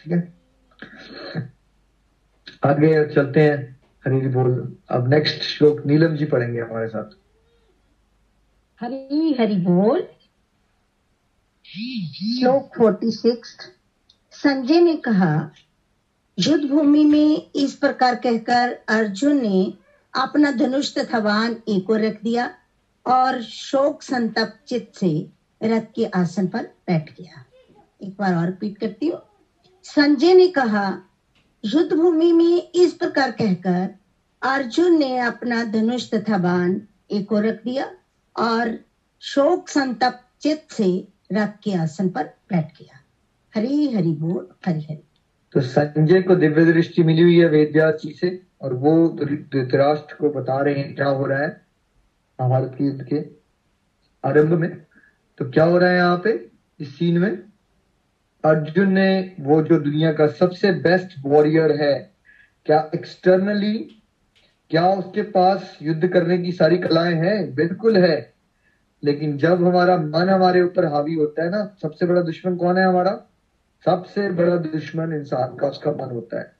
ठीक 0.00 0.12
है? 0.12 0.34
आगे 2.64 3.14
चलते 3.14 3.40
हैं। 3.40 3.80
हरी 4.06 4.28
बोल, 4.28 4.76
अब 4.88 5.08
नेक्स्ट 5.08 5.42
श्लोक 5.42 5.86
नीलम 5.86 6.16
जी 6.16 6.24
पढ़ेंगे 6.24 6.60
हमारे 6.60 6.88
साथ। 6.88 7.04
हरी, 8.80 9.36
हरि 9.40 9.56
बोल। 9.56 10.08
श्लोक 12.38 12.70
फोर्टी 12.78 13.10
सिक्स 13.10 13.56
संजय 14.30 14.80
ने 14.80 14.96
कहा 14.96 15.50
युद्ध 16.40 16.64
भूमि 16.64 17.04
में 17.04 17.50
इस 17.56 17.74
प्रकार 17.74 18.14
कहकर 18.14 18.78
अर्जुन 18.88 19.40
ने 19.42 19.74
अपना 20.14 20.50
धनुष 20.50 20.98
तथा 20.98 21.48
एक 21.68 21.90
और 21.90 22.00
रख 22.00 22.22
दिया 22.22 22.54
और 23.06 23.42
शोक 23.42 24.02
संतप्त 24.02 24.68
चित्त 24.68 24.98
से 24.98 25.30
रथ 25.62 25.80
के 25.80 26.04
आसन 26.04 26.46
पर 26.46 26.62
बैठ 26.62 27.10
गया। 27.20 27.44
एक 28.02 28.16
बार 28.18 28.34
और 28.34 28.46
रिपीट 28.46 28.78
करती 28.78 29.06
हूँ। 29.06 29.20
संजय 29.84 30.34
ने 30.34 30.48
कहा 30.48 31.02
युद्ध 31.64 31.92
भूमि 31.96 32.32
में 32.32 32.70
इस 32.74 32.92
प्रकार 32.92 33.30
कहकर 33.30 33.94
अर्जुन 34.42 34.98
ने 34.98 35.18
अपना 35.18 35.64
धनुष 35.64 36.10
तथा 36.10 36.38
बाण 36.38 36.80
एक 37.10 37.32
और 37.32 37.46
रख 37.46 37.64
दिया 37.64 37.90
और 38.36 38.84
शोक 39.20 39.68
संतप्त 39.68 40.42
चित्त 40.42 40.74
से 40.74 41.08
रथ 41.32 41.60
के 41.62 41.74
आसन 41.74 42.08
पर 42.08 42.24
बैठ 42.24 42.78
गया। 42.78 43.00
हरी 43.54 43.92
हरि 43.92 44.12
बोल, 44.12 44.48
हरि 44.66 44.80
हरि। 44.80 45.07
तो 45.54 45.60
संजय 45.60 46.22
को 46.22 46.34
दिव्य 46.36 46.72
दृष्टि 46.72 47.02
मिली 47.02 47.22
हुई 47.22 47.38
है 47.38 47.48
वेद 47.48 47.72
जी 48.02 48.12
से, 48.12 48.42
और 48.62 48.72
वो 48.72 49.08
धृतराष्ट्र 49.22 50.14
को 50.14 50.30
बता 50.30 50.60
रहे 50.62 50.74
हैं 50.74 50.94
क्या 50.94 51.06
हो 51.06 51.26
रहा 51.26 51.38
है, 51.38 51.48
महाभारत 52.40 52.74
के 52.78 52.84
युद्ध 52.84 53.02
के 53.02 53.24
आरंभ 54.24 54.52
में। 54.52 54.70
तो 55.38 55.50
क्या 55.50 55.64
हो 55.64 55.78
रहा 55.78 55.90
है 55.90 55.96
यहाँ 55.96 56.20
पे, 56.24 56.50
इस 56.80 56.98
सीन 56.98 57.18
में? 57.18 57.42
अर्जुन 58.44 58.92
ने 58.92 59.36
वो 59.40 59.62
जो 59.62 59.78
दुनिया 59.78 60.12
का 60.12 60.26
सबसे 60.26 60.72
बेस्ट 60.72 61.14
वॉरियर 61.26 61.72
है, 61.72 62.14
क्या 62.66 62.90
एक्सटर्नली 62.94 63.94
क्या 64.70 64.88
उसके 64.88 65.22
पास 65.22 65.78
युद्ध 65.82 66.08
करने 66.08 66.38
की 66.38 66.52
सारी 66.52 66.78
कलाएँ 66.78 67.14
हैं? 67.14 67.54
बिल्कुल 67.54 67.96
है। 67.96 68.34
लेकिन 69.02 69.36
जब 69.38 69.64
हमारा 69.66 69.96
मन 69.96 70.28
हमारे 70.28 70.62
ऊपर 70.62 70.84
हावी 70.84 71.14
होता 71.14 71.42
है 71.42 71.50
ना, 71.50 71.76
सबसे 71.82 72.06
बड़ा 72.06 72.20
दुश्मन 72.20 72.56
कौन 72.56 72.78
है 72.78 72.86
हमारा? 72.86 73.27
सबसे 73.84 74.28
बड़ा 74.30 74.56
दुश्मन 74.56 75.12
इंसान 75.12 75.54
का 75.56 75.68
उसका 75.68 75.90
मन 75.92 76.10
होता 76.10 76.38
है। 76.40 76.52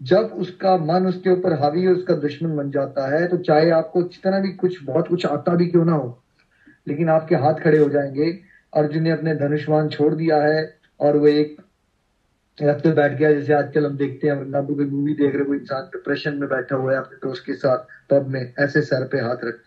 जब 0.00 0.34
उसका 0.34 0.76
मन 0.78 1.06
उसके 1.06 1.30
ऊपर 1.30 1.52
हावी 1.52 1.86
उसका 1.86 2.14
दुश्मन 2.16 2.56
बन 2.56 2.70
जाता 2.70 3.06
है 3.08 3.26
तो 3.28 3.36
चाहे 3.38 3.70
आपको 3.70 4.02
जितना 4.02 4.38
भी 4.40 4.52
कुछ, 4.52 4.82
बहुत 4.84 5.08
कुछ 5.08 5.26
आता 5.26 5.54
भी 5.54 5.66
क्यों 5.66 5.84
ना 5.84 5.92
हो, 5.92 6.22
लेकिन 6.86 7.08
आपके 7.08 7.34
हाथ 7.36 7.54
खड़े 7.54 7.78
हो 7.78 7.88
जाएँगे। 7.88 8.30
अर्जुन 8.72 9.02
ने 9.02 9.10
अपने 9.10 9.34
धनुष्मान 9.34 9.88
छोड़ 9.88 10.14
दिया 10.14 10.42
है 10.42 10.62
और 11.00 11.16
वो 11.16 11.26
एक 11.26 11.56
रख 12.58 12.82
पे 12.82 12.90
बैठ 12.92 13.12
गया। 13.12 13.32
जैसे 13.32 13.52
आजकल 13.52 13.86
हम 13.86 13.96
देखते 13.96 14.28
हैं 14.28 14.34
वृंदावन 14.34 14.74
कोई 14.74 14.84
मूवी 14.86 15.14
देख 15.14 15.34
रहे 15.34 15.44
कोई 15.44 15.58
इंसान 15.58 15.82
डिप्रेशन 15.86 16.34
में 16.34 16.48
बैठा 16.48 16.76
हुआ 16.76 16.92
है, 16.92 16.98
अपने 16.98 17.16
दोस्त 17.18 17.44
के 17.46 17.54
साथ 17.54 17.84
पब 18.10 18.26
में, 18.26 18.54
ऐसे 18.58 18.82
सर 18.82 19.06
पे 19.08 19.18
हाथ 19.18 19.44
रख। 19.44 19.60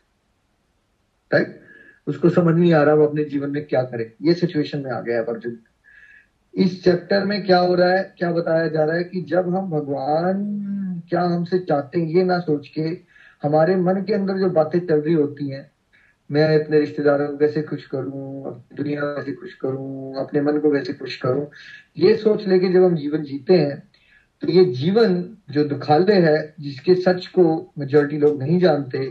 राइट 1.31 1.59
उसको 2.07 2.29
समझ 2.29 2.55
नहीं 2.55 2.73
आ 2.73 2.81
रहा 2.83 2.95
वो 2.95 3.07
अपने 3.07 3.23
जीवन 3.25 3.49
में 3.49 3.65
क्या 3.65 3.83
करे। 3.83 4.13
ये 4.21 4.33
सिचुएशन 4.33 4.79
में 4.79 4.91
आ 4.91 4.99
गया 5.01 5.17
है 5.17 5.25
अर्जुन। 5.25 5.57
इस 6.53 6.83
चैप्टर 6.83 7.23
में 7.25 7.43
क्या 7.45 7.59
हो 7.59 7.75
रहा 7.75 7.89
है, 7.89 8.03
क्या 8.17 8.31
बताया 8.31 8.67
जा 8.67 8.83
रहा 8.83 8.95
है 8.97 9.03
कि 9.03 9.21
जब 9.21 9.55
हम 9.55 9.69
भगवान 9.69 10.43
क्या 11.09 11.21
हमसे 11.21 11.59
चाहते 11.59 11.99
हैं, 11.99 12.07
ये 12.07 12.23
ना 12.23 12.39
सोच 12.39 12.67
के 12.67 12.81
हमारे 13.43 13.75
मन 13.75 14.03
के 14.07 14.13
अंदर 14.13 14.37
जो 14.39 14.49
बातें 14.49 14.79
चल 14.79 14.99
रही 14.99 15.13
होती 15.13 15.49
हैं, 15.49 15.69
मैं 16.29 16.43
अपने 16.59 16.79
रिश्तेदारों 16.79 17.27
को 17.27 17.37
कैसे 17.37 17.61
खुश 17.61 17.85
करूँ, 17.85 18.45
अपनी 18.45 18.77
दुनिया 18.77 19.01
कैसे 19.15 19.33
खुश 19.33 19.53
करूँ, 19.53 20.15
अपने 20.17 20.41
मन 20.41 20.59
को 20.59 20.71
कैसे 20.71 20.93
खुश 20.93 21.15
करूँ, 21.17 21.47
ये 21.97 22.15
सोच 22.17 22.47
लेके 22.47 22.71
जब 22.73 22.83
हम 22.83 22.95
जीवन 22.95 23.23
जीते 23.23 23.57
हैं 23.57 23.81
तो 24.41 24.47
ये 24.47 24.63
जीवन 24.65 25.23
जो 25.51 25.63
दुखालय 25.63 26.19
है, 26.21 26.53
जिसके 26.59 26.95
सच 26.95 27.27
को 27.27 27.73
मेजोरिटी 27.79 28.17
लोग 28.17 28.41
नहीं 28.41 28.59
जानते, 28.59 29.05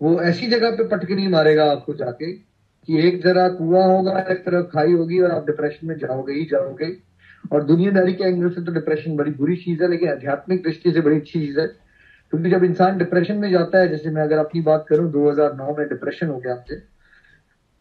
वो 0.00 0.20
ऐसी 0.22 0.46
जगह 0.46 0.70
पे 0.70 0.86
पटकनी 0.88 1.26
मारेगा 1.28 1.70
आपको 1.72 1.94
जाके 1.94 2.32
कि 2.88 2.98
एक 2.98 3.20
जरा 3.22 3.48
कुआँ 3.50 3.86
होगा, 3.86 4.18
एक 4.30 4.38
तरफ़ 4.40 4.66
खाई 4.66 4.92
होगी 4.92 5.18
और 5.20 5.30
आप 5.30 5.46
डिप्रेशन 5.46 5.86
में 5.86 5.96
जाओगे 5.96 6.34
ही 6.34 6.44
जाओगे। 6.44 6.90
और 7.52 7.62
दुनियादारी 7.64 8.12
के 8.12 8.24
एंगल 8.24 8.50
से 8.50 8.62
तो 8.62 8.72
डिप्रेशन 8.72 9.16
बड़ी 9.16 9.30
बुरी 9.32 9.56
चीज़ 9.56 9.82
है, 9.82 9.88
लेकिन 9.90 10.10
आध्यात्मिक 10.10 10.62
दृष्टि 10.62 10.92
से 10.92 11.00
बड़ी 11.00 11.16
अच्छी 11.16 11.40
चीज़ 11.40 11.60
है। 11.60 11.66
क्योंकि 12.32 12.50
जब 12.50 12.64
इंसान 12.64 12.98
डिप्रेशन 12.98 13.36
में 13.36 13.50
जाता 13.50 13.78
है, 13.78 13.88
जैसे 13.88 14.10
मैं 14.10 14.22
अगर 14.22 14.38
अपनी 14.38 14.60
बात 14.62 14.84
करूँ 14.88 15.10
2009 15.10 15.74
में 15.74 15.86
डिप्रेशन 15.88 16.28
हो 16.28 16.38
गया 16.38 16.54
मुझे 16.54 16.76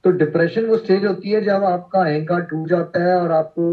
तो 0.03 0.12
डिप्रेशन 0.13 0.65
वो 0.65 0.77
स्टेज 0.77 1.05
होती 1.05 1.31
है 1.31 1.41
जब 1.41 1.63
आपका 1.65 1.99
अहंकार 2.01 2.41
टूट 2.43 2.67
जाता 2.69 3.03
है 3.03 3.15
और 3.15 3.31
आपको 3.31 3.71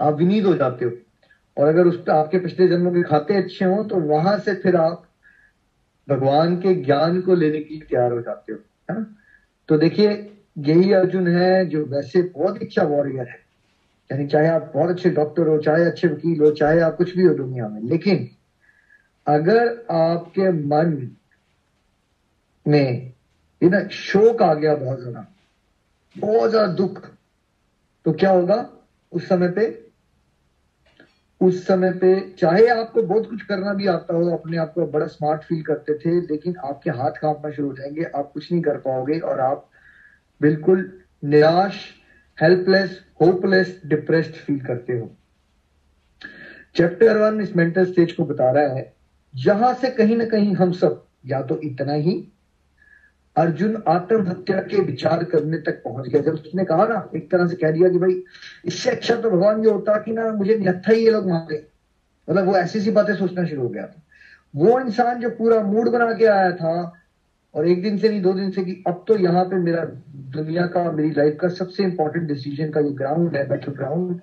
आप 0.00 0.14
विनीत 0.14 0.44
हो 0.44 0.54
जाते 0.54 0.84
हो। 0.84 0.90
और 1.56 1.68
अगर 1.68 1.86
उस 1.86 2.02
आपके 2.10 2.38
पिछले 2.38 2.68
जन्मों 2.68 2.92
के 2.92 3.02
खाते 3.02 3.36
अच्छे 3.36 3.64
हो 3.64 3.82
तो 3.84 3.96
वहाँ 4.08 4.36
से 4.38 4.54
फिर 4.54 4.76
आप 4.76 5.02
भगवान 6.08 6.56
के 6.56 6.74
ज्ञान 6.74 7.20
को 7.20 7.34
लेने 7.34 7.60
के 7.60 7.74
लिए 7.74 7.82
तैयार 7.90 8.12
हो 8.12 8.20
जाते 8.20 8.52
हो, 8.52 8.58
है 8.90 8.98
ना? 8.98 9.04
तो 9.68 9.76
देखिए, 9.76 10.10
यही 10.58 10.92
अर्जुन 10.92 11.26
है 11.28 11.64
जो 11.66 11.84
वैसे 11.86 12.22
बहुत 12.24 12.60
अच्छा 12.62 12.82
वॉरियर 12.84 13.28
है। 13.28 13.36
यानी 14.10 14.26
चाहे 14.26 14.48
आप 14.48 14.70
बहुत 14.74 14.90
अच्छे 14.90 15.10
डॉक्टर 15.10 15.46
हो, 15.46 15.58
चाहे 15.58 15.84
अच्छे 15.84 16.08
वकील 16.08 16.40
हो, 16.40 16.50
चाहे 16.52 16.80
आप 16.80 16.96
कुछ 16.96 17.16
भी 17.16 17.24
हो 17.24 17.34
दुनिया 17.34 17.68
में, 17.68 17.80
लेकिन 17.82 18.26
अगर 19.26 19.66
आपके 19.92 20.50
मन 20.68 20.96
में 22.66 23.12
ना 23.60 23.80
शोक 23.90 24.42
आ 24.42 24.52
गया 24.54 24.74
बहुत 24.74 24.98
ज़्यादा 24.98 25.24
बहुत 26.16 26.50
ज़्यादा 26.50 26.74
दुख 26.74 27.00
तो 28.04 28.12
क्या 28.12 28.30
होगा? 28.30 28.56
उस 29.12 29.28
समय 29.28 29.48
पे 29.48 29.66
उस 31.40 31.66
समय 31.66 31.90
पे, 31.90 32.34
चाहे 32.38 32.66
आपको 32.66 33.02
बहुत 33.02 33.28
कुछ 33.30 33.42
करना 33.42 33.74
भी 33.74 33.86
आता 33.86 34.14
हो, 34.14 34.30
अपने 34.30 34.56
आप 34.56 34.72
को 34.74 34.86
बड़ा 34.86 35.06
स्मार्ट 35.06 35.42
फील 35.42 35.62
करते 35.62 35.94
थे, 35.94 36.20
लेकिन 36.20 36.54
आपके 36.64 36.90
हाथ 36.90 37.10
कांपना 37.10 37.50
शुरू 37.50 37.68
हो 37.68 37.74
जाएँगे, 37.74 38.04
आप 38.04 38.30
कुछ 38.34 38.52
नहीं 38.52 38.62
कर 38.62 38.76
पाओगे 38.76 39.18
और 39.18 39.40
आप 39.40 39.70
बिल्कुल 40.40 41.00
निराश 41.24 41.84
हेल्पलेस 42.38 43.00
होपलेस 43.20 43.80
डिप्रेस्ड 43.86 44.32
फील 44.32 44.60
करते 44.60 44.98
हो। 44.98 45.10
चैप्टर 46.76 47.16
वन 47.16 47.40
इस 47.40 47.56
मेंटल 47.56 47.84
स्टेज 47.84 48.12
को 48.12 48.24
बता 48.24 48.50
रहा 48.50 48.74
है 48.74 48.92
जहाँ 49.36 49.74
से 49.74 49.90
कहीं 49.90 50.16
ना 50.16 50.24
कहीं 50.24 50.54
हम 50.54 50.72
सब, 50.72 51.04
या 51.26 51.42
तो 51.42 51.60
इतना 51.60 51.92
ही 51.92 52.32
अर्जुन 53.38 53.82
आत्महत्या 53.88 54.60
के 54.62 54.80
विचार 54.82 55.24
करने 55.24 55.58
तक 55.58 55.82
पहुँच 55.84 56.08
गया। 56.08 56.20
जब 56.22 56.32
उसने 56.32 56.64
कहा 56.64 56.86
ना, 56.86 57.08
एक 57.16 57.30
तरह 57.30 57.46
से 57.46 57.56
कह 57.56 57.70
दिया 57.70 57.88
कि 57.88 57.98
भाई, 57.98 58.22
इससे 58.64 58.90
अच्छा 58.90 59.16
तो 59.16 59.30
भगवान 59.30 59.64
ये 59.64 59.70
होता 59.70 59.98
कि 59.98 60.12
ना, 60.12 60.30
मुझे 60.32 60.56
निहत्था 60.58 60.92
ही 60.92 61.04
ये 61.04 61.10
लोग 61.10 61.28
मांगे 61.30 61.62
मतलब 62.28 62.46
वो 62.46 62.56
ऐसी 62.56 62.80
सी 62.80 62.90
बातें 62.90 63.14
सोचना 63.14 63.44
शुरू 63.44 63.62
हो 63.62 63.68
गया 63.68 63.86
था। 63.86 64.02
वो 64.54 64.78
इंसान 64.80 65.20
जो 65.20 65.28
पूरा 65.30 65.60
मूड 65.62 65.88
बना 65.88 66.12
के 66.12 66.26
आया 66.26 66.50
था, 66.52 66.92
और 67.54 67.68
एक 67.68 67.82
दिन 67.82 67.98
से 67.98 68.08
नहीं, 68.08 68.20
दो 68.22 68.32
दिन 68.32 68.50
से 68.50 68.62
कि 68.64 68.82
अब 68.86 69.04
तो 69.08 69.16
यहाँ 69.16 69.44
पे 69.44 69.56
मेरा 69.56 69.84
दुनिया 70.34 70.66
का, 70.66 70.90
मेरी 70.92 71.10
लाइफ 71.10 71.38
का 71.40 71.48
सबसे 71.48 71.82
इंपॉर्टेंट 71.82 72.28
डिसीज़न 72.28 72.70
का 72.70 72.80
जो 72.80 72.90
ग्राउंड 72.92 73.36
है 73.36 73.48
बैटल 73.48 73.72
ग्राउंड 73.72 74.20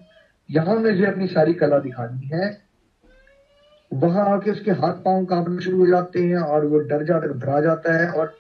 यहाँ 0.49 0.75
मुझे 0.75 1.06
अपनी 1.06 1.28
सारी 1.28 1.54
कला 1.54 1.80
दिखानी 1.80 2.28
है। 2.28 2.49
वहाँ 3.91 4.25
आके 4.30 4.51
उसके 4.51 4.71
हाथ 4.71 5.04
पाँव 5.04 5.25
कांपने 5.25 5.62
शुरू 5.62 5.78
हो 5.78 5.88
जाते 5.88 6.23
हैं, 6.23 6.38
और 6.38 6.65
वो 6.65 6.80
डर 6.80 7.04
जाता, 7.04 7.28
घबरा 7.28 7.62
जाता 7.62 7.93
है, 7.93 8.10
और 8.10 8.34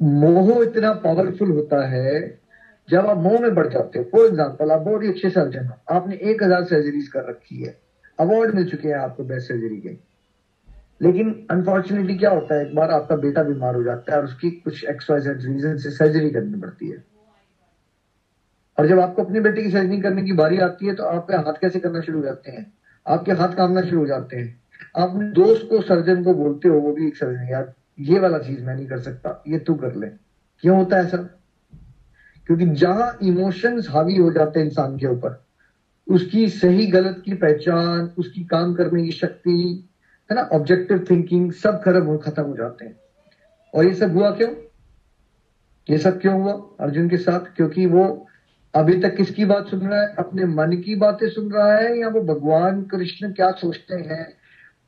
मोह 0.00 0.62
इतना 0.62 0.92
पावरफुल 0.94 1.50
होता 1.50 1.86
है, 1.88 2.40
जब 2.88 3.06
आप 3.06 3.18
मोह 3.18 3.40
में 3.40 3.54
बढ़ 3.54 3.66
जाते 3.68 3.98
हो। 3.98 4.04
फॉर 4.12 4.26
एग्ज़ाम्पल 4.26 4.70
आप 4.70 4.80
बहुत 4.80 5.02
ही 5.02 5.08
अच्छे 5.08 5.30
सर्जन 5.30 5.66
हो 5.66 5.94
आपने 5.94 6.16
एक 6.22 6.42
हज़ार 6.42 6.64
सर्जरीज 6.64 7.08
कर 7.08 7.28
रखी 7.28 7.62
है। 7.62 7.76
अवार्ड 8.18 8.54
मिल 8.54 8.68
चुके 8.68 8.88
हैं 8.88 8.96
आपको 8.96 9.24
बेस्ट 9.24 9.48
सर्जरी 9.48 9.80
के। 9.80 9.96
लेकिन 11.00 11.46
अनफॉर्चुनेटली 11.50 12.14
क्या 12.14 12.30
होता 12.30 12.54
है, 12.54 12.66
एक 12.66 12.74
बार 12.74 12.90
आपका 12.90 13.16
बेटा 13.16 13.42
बीमार 13.42 13.74
हो 13.74 13.82
जाता 13.82 14.12
है 14.12 14.18
और 14.18 14.24
उसकी 14.24 14.50
कुछ 14.50 14.84
एक्सवाइजेड 14.84 15.44
रीजन 15.44 15.76
से 15.76 15.90
सर्जरी 15.90 16.30
करनी 16.30 16.60
पड़ती 16.60 16.90
है। 16.90 17.02
और 18.78 18.86
जब 18.86 19.00
आपको 19.00 19.22
अपने 19.22 19.40
बेटे 19.40 19.62
की 19.62 19.70
सर्जरी 19.70 20.00
करने 20.00 20.22
की 20.22 20.32
बारी 20.34 20.58
आती 20.60 20.86
है 20.86 20.94
तो 20.94 21.04
आपके 21.04 21.36
हाथ 21.36 21.60
कैसे 21.60 21.78
करना 21.80 22.00
शुरू 22.00 22.18
हो 22.18 22.24
जाते 22.24 22.50
हैं? 22.50 22.66
आपके 23.06 23.32
हाथ 23.32 23.54
कामना 23.54 23.82
शुरू 23.82 24.00
हो 24.00 24.06
जाते 24.06 24.36
हैं। 24.36 24.60
आप 24.96 25.16
दोस्त 25.34 25.66
को 25.70 25.80
सर्जन 25.80 26.22
को 26.24 26.34
बोलते 26.34 26.68
हो, 26.68 26.80
वो 26.80 26.92
भी 26.92 27.06
एक 27.06 27.16
सर्जन 27.16 27.48
यार 27.50 27.72
ये 28.00 28.18
वाला 28.18 28.38
चीज़ 28.38 28.64
मैं 28.64 28.74
नहीं 28.74 28.86
कर 28.86 28.98
सकता, 28.98 29.44
ये 29.48 29.58
तू 29.58 29.74
कर 29.74 29.94
ले। 29.94 30.06
क्यों 30.60 30.76
होता 30.76 30.96
है 30.96 31.04
ऐसा? 31.04 31.16
क्योंकि 32.46 32.66
जहाँ 32.66 33.18
इमोशंस 33.22 33.86
हावी 33.90 34.16
हो 34.16 34.32
जाते 34.32 34.60
हैं 34.60 34.66
इंसान 34.66 34.98
के 34.98 35.06
ऊपर, 35.06 35.44
उसकी 36.10 36.48
सही 36.48 36.86
गलत 36.86 37.22
की 37.24 37.34
पहचान, 37.34 38.10
उसकी 38.18 38.44
काम 38.44 38.74
करने 38.74 39.04
की 39.04 39.12
शक्ति, 39.12 39.88
है 40.30 40.34
ना 40.34 40.42
ऑब्जेक्टिव 40.42 41.06
थिंकिंग 41.10 41.52
सब 41.52 41.82
खत्म 41.82 42.02
हो 42.02 42.18
खत्म 42.18 42.42
हो 42.42 42.56
जाते 42.56 42.86
हैं। 42.86 42.96
और 43.74 43.84
ये 43.84 43.94
सब 43.94 44.12
हुआ 44.12 44.30
क्यों? 44.30 44.50
ये 45.90 45.98
सब 45.98 46.20
क्यों 46.20 46.42
हुआ 46.42 46.52
अर्जुन 46.80 47.08
के 47.08 47.16
साथ? 47.16 47.40
क्योंकि 47.40 47.86
वो 47.86 48.26
अभी 48.74 49.00
तक 49.00 49.16
किसकी 49.16 49.44
बात 49.44 49.68
सुन 49.68 49.80
रहा 49.80 50.00
है? 50.00 50.14
अपने 50.18 50.44
मन 50.44 50.72
की 50.72 50.94
बातें 50.94 51.28
सुन 51.28 51.52
रहा 51.52 51.76
है 51.76 51.98
या 51.98 52.08
वो 52.08 52.20
भगवान 52.20 52.82
कृष्ण 52.82 53.32
क्या 53.32 53.50
सोचते 53.50 53.94
हैं? 53.94 54.34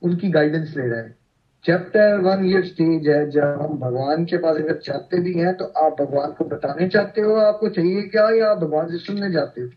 उनकी 0.02 0.30
गाइडेंस 0.30 0.74
ले 0.76 0.86
रहा 0.86 1.00
है। 1.00 1.19
चैप्टर 1.64 2.20
वन 2.20 2.44
ये 2.44 2.62
स्टेज 2.62 3.08
है 3.08 3.30
जब 3.30 3.42
हम 3.42 3.78
भगवान 3.78 4.24
के 4.24 4.36
पास 4.36 4.56
अगर 4.56 4.76
चाहते 4.76 5.20
भी 5.20 5.34
हैं 5.34 5.54
तो 5.54 5.64
आप 5.64 5.96
भगवान 6.00 6.32
को 6.32 6.44
बताने 6.44 6.88
चाहते 6.88 7.20
हो, 7.20 7.34
आपको 7.34 7.68
चाहिए 7.68 8.02
क्या, 8.02 8.30
या 8.30 8.50
आप 8.50 8.58
भगवान 8.58 8.90
से 8.90 8.98
सुनने 8.98 9.30
जाते 9.30 9.60
हो? 9.60 9.68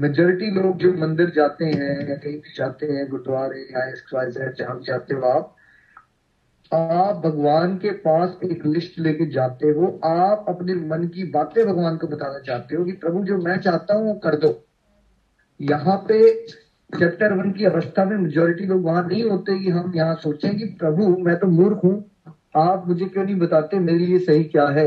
मेजोरिटी 0.00 0.50
लोग 0.50 0.76
जो 0.76 0.92
मंदिर 0.92 1.32
जाते 1.36 1.64
हैं, 1.64 2.08
या 2.08 2.14
कहीं 2.16 2.36
भी 2.36 2.54
जाते 2.56 2.86
हैं, 2.86 3.08
गुरुद्वारे, 3.08 3.60
या 3.60 4.50
जहाँ 4.50 4.80
जाते 4.82 5.14
हो 5.14 5.22
आप 5.22 5.56
आप 6.72 7.16
भगवान 7.26 7.76
के 7.76 7.90
पास 7.90 8.38
एक 8.44 8.66
लिस्ट 8.66 8.98
लेके 8.98 9.26
जाते 9.26 9.68
हो। 9.68 10.00
आप 10.04 10.46
अपने 10.48 10.74
मन 10.74 11.08
की 11.08 11.24
बातें 11.24 11.66
भगवान 11.66 11.96
को 11.96 12.06
बताना 12.06 12.38
चाहते 12.38 12.76
हो 12.76 12.84
कि, 12.84 12.92
प्रभु, 12.92 13.24
जो 13.24 13.38
मैं 13.38 13.58
चाहता 13.58 13.94
हूँ 13.94 14.06
वो 14.06 14.14
कर 14.14 14.34
दो। 14.34 14.64
यहाँ 15.60 16.04
पे 16.08 16.46
चैप्टर 16.92 17.32
वन 17.32 17.50
की 17.52 17.64
अवस्था 17.64 18.04
में 18.04 18.16
मेजोरिटी 18.16 18.64
लोग 18.66 18.84
वहाँ 18.84 19.06
नहीं 19.08 19.22
होते 19.24 19.58
कि 19.58 19.70
हम 19.70 19.92
यहाँ 19.96 20.14
सोचें 20.14 20.56
कि 20.58 20.64
प्रभु, 20.80 21.06
मैं 21.18 21.36
तो 21.36 21.46
मूर्ख 21.46 21.80
हूँ। 21.84 22.10
आप 22.56 22.84
मुझे 22.88 23.04
क्यों 23.04 23.24
नहीं 23.24 23.36
बताते 23.36 23.78
मेरे 23.78 23.98
लिए 23.98 24.18
सही 24.18 24.44
क्या 24.44 24.66
है? 24.68 24.86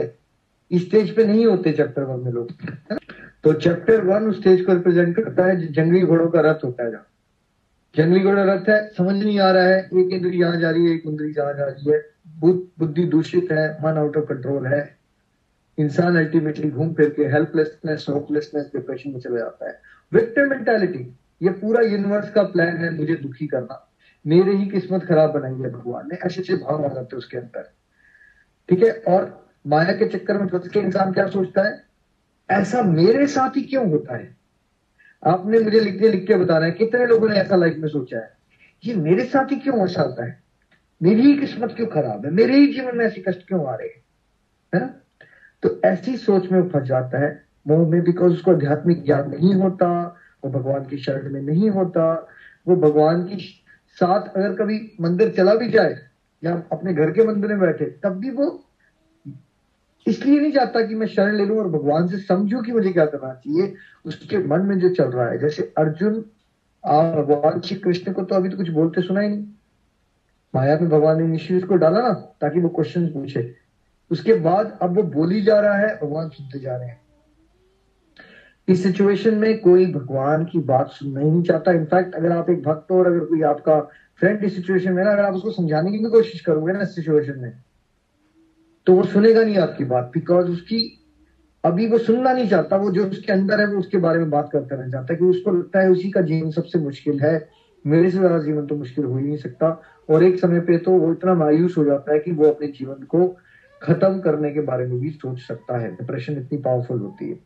स्टेज 0.71 1.15
पे 1.15 1.25
नहीं 1.25 1.45
होते 1.45 1.71
चैप्टर 1.71 2.03
वन 2.03 2.19
में 2.19 2.31
लोग। 2.31 2.51
तो 3.43 3.53
चैप्टर 3.53 4.01
वन 4.01 4.27
उस 4.27 4.39
स्टेज 4.39 4.61
को 4.65 4.73
रिप्रेजेंट 4.73 5.15
करता 5.15 5.45
है 5.45 5.73
जंगली 5.73 6.01
घोड़ों 6.01 6.29
का 6.29 6.41
रथ 6.41 6.63
होता 6.63 6.83
है 6.83 6.91
जहाँ। 6.91 7.07
जंगली 7.95 8.19
घोड़ा 8.19 8.43
रथ 8.43 8.69
है, 8.69 8.79
समझ 8.89 9.15
नहीं 9.15 9.39
आ 9.39 9.51
रहा 9.51 9.63
है, 9.63 9.79
एक 9.79 10.13
इंद्री 10.13 10.39
यहाँ 10.39 10.59
जा 10.59 10.69
रही 10.69 10.85
है, 10.85 10.95
एक 10.95 11.03
इंद्री 11.05 11.27
यहाँ 11.27 11.53
जा 11.53 11.65
रही 11.65 11.91
है। 11.91 12.03
बुद्धि 12.79 13.03
दूषित 13.03 13.51
है, 13.51 13.67
मन 13.83 13.97
आउट 13.97 14.17
ऑफ़ 14.17 14.25
कंट्रोल 14.25 14.65
है। 14.67 14.97
इंसान 15.77 16.17
अल्टीमेटली 16.17 16.69
घूम 16.69 16.93
फिर 16.93 17.09
के 17.09 17.25
हेल्पलेसनेस 17.25 18.05
होपलेसनेस 18.09 18.71
डिप्रेशन 18.75 19.11
में 19.11 19.19
चले 19.19 19.37
जाता 19.37 19.69
है। 19.69 19.79
विक्टिम 20.11 20.49
मेंटालिटी 20.49 21.05
ये 21.41 21.49
पूरा 21.49 21.81
यूनिवर्स 21.81 22.31
का 22.31 22.43
प्लान 22.43 22.77
है 22.77 22.97
मुझे 22.97 23.15
दुखी 23.15 23.47
करना। 23.47 23.91
मेरे 24.27 24.55
ही 24.55 24.67
किस्मत 24.67 25.05
खराब 25.05 25.31
बनाई 25.31 25.51
है 25.51 25.71
भगवान 25.71 26.07
ने। 26.07 26.17
ऐसे 26.25 26.41
ऐसे 26.41 26.55
भाव 26.55 26.85
आ 26.85 26.87
जाते 26.87 27.15
उसके 27.15 27.37
अंदर। 27.37 27.73
ठीक 28.69 28.83
है? 28.83 28.91
और 28.91 29.47
माया 29.67 29.91
के 29.91 30.07
चक्कर 30.07 30.37
में 30.37 30.47
फंस 30.47 30.67
के 30.67 30.79
इंसान 30.79 31.13
क्या 31.13 31.27
सोचता 31.27 31.61
है? 31.61 31.83
ऐसा 32.51 32.81
मेरे 32.81 33.27
साथ 33.27 33.49
ही 33.49 33.61
क्यों 33.61 33.91
होता 33.91 34.15
है? 34.15 34.37
आपने 35.25 35.59
मुझे 35.59 35.79
लिख 35.79 35.99
के 35.99 36.09
लिख 36.09 36.27
के 36.27 36.35
बताना 36.35 36.65
है, 36.65 36.71
कितने 36.71 37.05
लोगों 37.05 37.29
ने 37.29 37.35
ऐसा 37.35 37.55
लाइफ 37.55 37.75
में 37.77 37.89
सोचा 37.89 38.17
है? 38.17 38.37
ये 38.85 38.95
मेरे 38.95 39.25
साथ 39.25 39.51
ही 39.51 39.55
क्यों 39.55 39.85
ऐसा 39.85 40.01
होता 40.01 40.25
है? 40.25 40.43
मेरी 41.03 41.21
ही 41.21 41.37
किस्मत 41.37 41.73
क्यों 41.75 41.87
खराब 41.87 42.25
है? 42.25 42.31
मेरे 42.31 42.55
ही 42.55 42.67
जीवन 42.67 42.97
में 42.97 43.05
ऐसे 43.05 43.23
कष्ट 43.27 43.47
क्यों 43.47 43.65
आ 43.65 43.75
रहे 43.75 43.87
हैं? 43.87 44.03
है 44.75 44.81
ना? 44.81 44.93
तो 45.63 45.81
ऐसी 45.85 46.17
सोच 46.17 46.51
में 46.51 46.69
फंस 46.69 46.83
जाता 46.83 47.19
है। 47.19 47.45
मोह 47.67 47.89
में 47.89 48.03
बिकॉज़ 48.03 48.33
उसको 48.33 48.51
आध्यात्मिक 48.51 49.05
ज्ञान 49.05 49.29
नहीं 49.29 49.53
होता 49.53 50.15
वो 50.45 50.51
भगवान 50.51 50.83
की 50.85 50.97
शरण 50.97 51.33
में 51.33 51.41
नहीं 51.41 51.69
होता। 51.69 52.27
वो 52.67 52.75
भगवान 52.75 53.23
की 53.23 53.37
साथ 53.97 54.27
अगर 54.37 54.53
कभी 54.53 54.97
मंदिर 55.01 55.29
चला 55.29 55.55
भी 55.55 55.69
जाए 55.69 55.95
या 56.43 56.63
अपने 56.71 56.93
घर 56.93 57.11
के 57.11 57.23
मंदिर 57.27 57.49
में 57.49 57.59
बैठे, 57.59 57.85
तब 57.85 58.09
भी 58.09 58.29
वो 58.29 58.61
इसलिए 60.07 60.39
नहीं 60.39 60.51
चाहता 60.51 60.81
कि 60.81 60.95
मैं 60.95 61.07
शरण 61.07 61.35
ले 61.35 61.45
लूँ 61.45 61.57
और 61.57 61.67
भगवान 61.67 62.07
से 62.07 62.17
समझू 62.17 62.61
कि 62.61 62.71
मुझे 62.71 62.91
क्या 62.91 63.05
करना 63.05 63.33
चाहिए। 63.33 63.73
उसके 64.05 64.37
मन 64.37 64.61
में 64.61 64.79
जो 64.79 64.89
चल 64.89 65.03
रहा 65.03 65.29
है, 65.29 65.37
जैसे 65.37 65.73
अर्जुन, 65.77 66.25
आप 66.85 67.15
भगवान 67.15 67.59
श्री 67.61 67.77
कृष्ण 67.77 68.13
को 68.13 68.23
तो 68.23 68.35
अभी 68.35 68.49
तो 68.49 68.57
कुछ 68.57 68.69
बोलते 68.69 69.01
सुना 69.01 69.19
ही 69.19 69.29
नहीं। 69.29 69.45
माया 70.55 70.77
में 70.79 70.89
भगवान 70.89 71.21
ने 71.21 71.27
निश्चित 71.27 71.65
को 71.65 71.75
डाला 71.75 72.01
ना, 72.01 72.13
ताकि 72.13 72.59
वो 72.59 72.69
क्वेश्चन 72.69 73.07
पूछे। 73.07 73.55
उसके 74.11 74.33
बाद 74.33 74.79
अब 74.81 74.95
वो 74.95 75.03
बोली 75.03 75.41
जा 75.41 75.59
रहा 75.59 75.77
है, 75.77 75.99
भगवान 76.03 76.29
सुनते 76.29 76.59
जा 76.59 76.77
रहे 76.77 76.87
हैं। 76.87 77.04
इस 78.67 78.83
सिचुएशन 78.83 79.35
में 79.35 79.59
कोई 79.59 79.85
भगवान 79.93 80.45
की 80.45 80.59
बात 80.63 80.89
सुनना 80.91 81.19
ही 81.19 81.29
नहीं 81.31 81.43
चाहता। 81.43 81.71
इनफैक्ट 81.71 82.15
अगर 82.15 82.31
आप 82.31 82.49
एक 82.49 82.61
भक्त 82.63 82.91
हो 82.91 82.97
और 82.99 83.07
अगर 83.07 83.25
कोई 83.25 83.41
आपका 83.43 83.79
फ्रेंड 84.21 84.43
इस 84.43 84.55
सिचुएशन 84.55 84.93
में 84.93 85.03
ना, 85.03 85.11
अगर 85.11 85.23
आप 85.23 85.33
उसको 85.33 85.51
समझाने 85.51 85.91
की 85.91 85.97
भी 85.97 86.09
कोशिश 86.09 86.41
करोगे 86.41 86.73
ना 86.73 86.81
इस 86.81 86.95
सिचुएशन 86.95 87.39
में 87.39 87.51
तो 88.87 88.93
वो 88.93 89.03
सुनेगा 89.03 89.43
नहीं 89.43 89.57
आपकी 89.57 89.83
बात 89.85 90.11
बिकॉज़ 90.13 90.47
उसकी 90.47 90.79
अभी 91.63 91.87
वो 91.87 91.97
सुनना 91.97 92.33
नहीं 92.33 92.47
चाहता। 92.49 92.77
वो 92.77 92.91
जो 92.91 93.05
उसके 93.05 93.31
अंदर 93.31 93.59
है, 93.59 93.67
वो 93.67 93.79
उसके 93.79 93.97
बारे 93.97 94.19
में 94.19 94.29
बात 94.29 94.49
करता 94.51 94.75
रहना 94.75 94.89
चाहता 94.89 95.13
है 95.13 95.19
कि 95.19 95.25
उसको 95.25 95.51
लगता 95.51 95.79
है 95.79 95.89
उसी 95.89 96.11
का 96.11 96.21
जीवन 96.21 96.51
सबसे 96.51 96.79
मुश्किल 96.79 97.19
है। 97.19 97.49
मेरे 97.85 98.09
से 98.11 98.17
ज़्यादा 98.17 98.37
जीवन 98.39 98.65
तो 98.65 98.75
मुश्किल 98.75 99.05
हो 99.05 99.17
ही 99.17 99.23
नहीं 99.23 99.37
सकता। 99.37 99.69
और 100.09 100.23
एक 100.23 100.39
समय 100.39 100.59
पे 100.59 100.77
तो 100.77 100.91
वो 100.91 101.11
इतना 101.11 101.33
मायूस 101.33 101.77
हो 101.77 101.83
जाता 101.85 102.13
है 102.13 102.19
कि 102.19 102.31
वो 102.31 102.45
अपने 102.45 102.67
जीवन 102.69 103.03
को 103.05 103.27
खत्म 103.81 104.19
करने 104.19 104.51
के 104.51 104.61
बारे 104.61 104.85
में 104.85 104.99
भी 104.99 105.09
सोच 105.09 105.39
सकता 105.39 105.77
है। 105.77 105.89
डिप्रेशन 105.95 106.33
इतनी 106.33 106.57
पावरफुल 106.57 106.99
होती 106.99 107.29
है। 107.29 107.39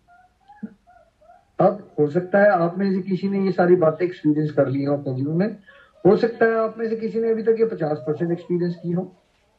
अब 1.60 1.91
हो 2.00 2.08
सकता 2.08 2.39
है 2.39 2.50
आप 2.50 2.78
में 2.78 2.93
से 2.93 3.02
किसी 3.02 3.30
ने 3.30 3.45
ये 3.45 3.52
सारी 3.52 3.76
बातें 3.76 4.06
एक्सपीरियंस 4.06 4.52
कर 4.52 4.67
ली 4.67 4.84
हो 4.84 4.98
अपने 4.98 5.24
में। 5.24 5.58
हो 6.06 6.17
सकता 6.17 6.45
है 6.45 6.56
आप 6.56 6.76
में 6.78 6.89
से 6.89 6.95
किसी 6.95 7.19
ने 7.19 7.32
अभी 7.32 7.43
तक 7.43 7.56
ये 7.60 7.65
पचास 7.65 7.98
परसेंट 8.08 8.32
एक्सपीरियंस 8.32 8.76
की 8.76 8.91
हो। 8.91 9.02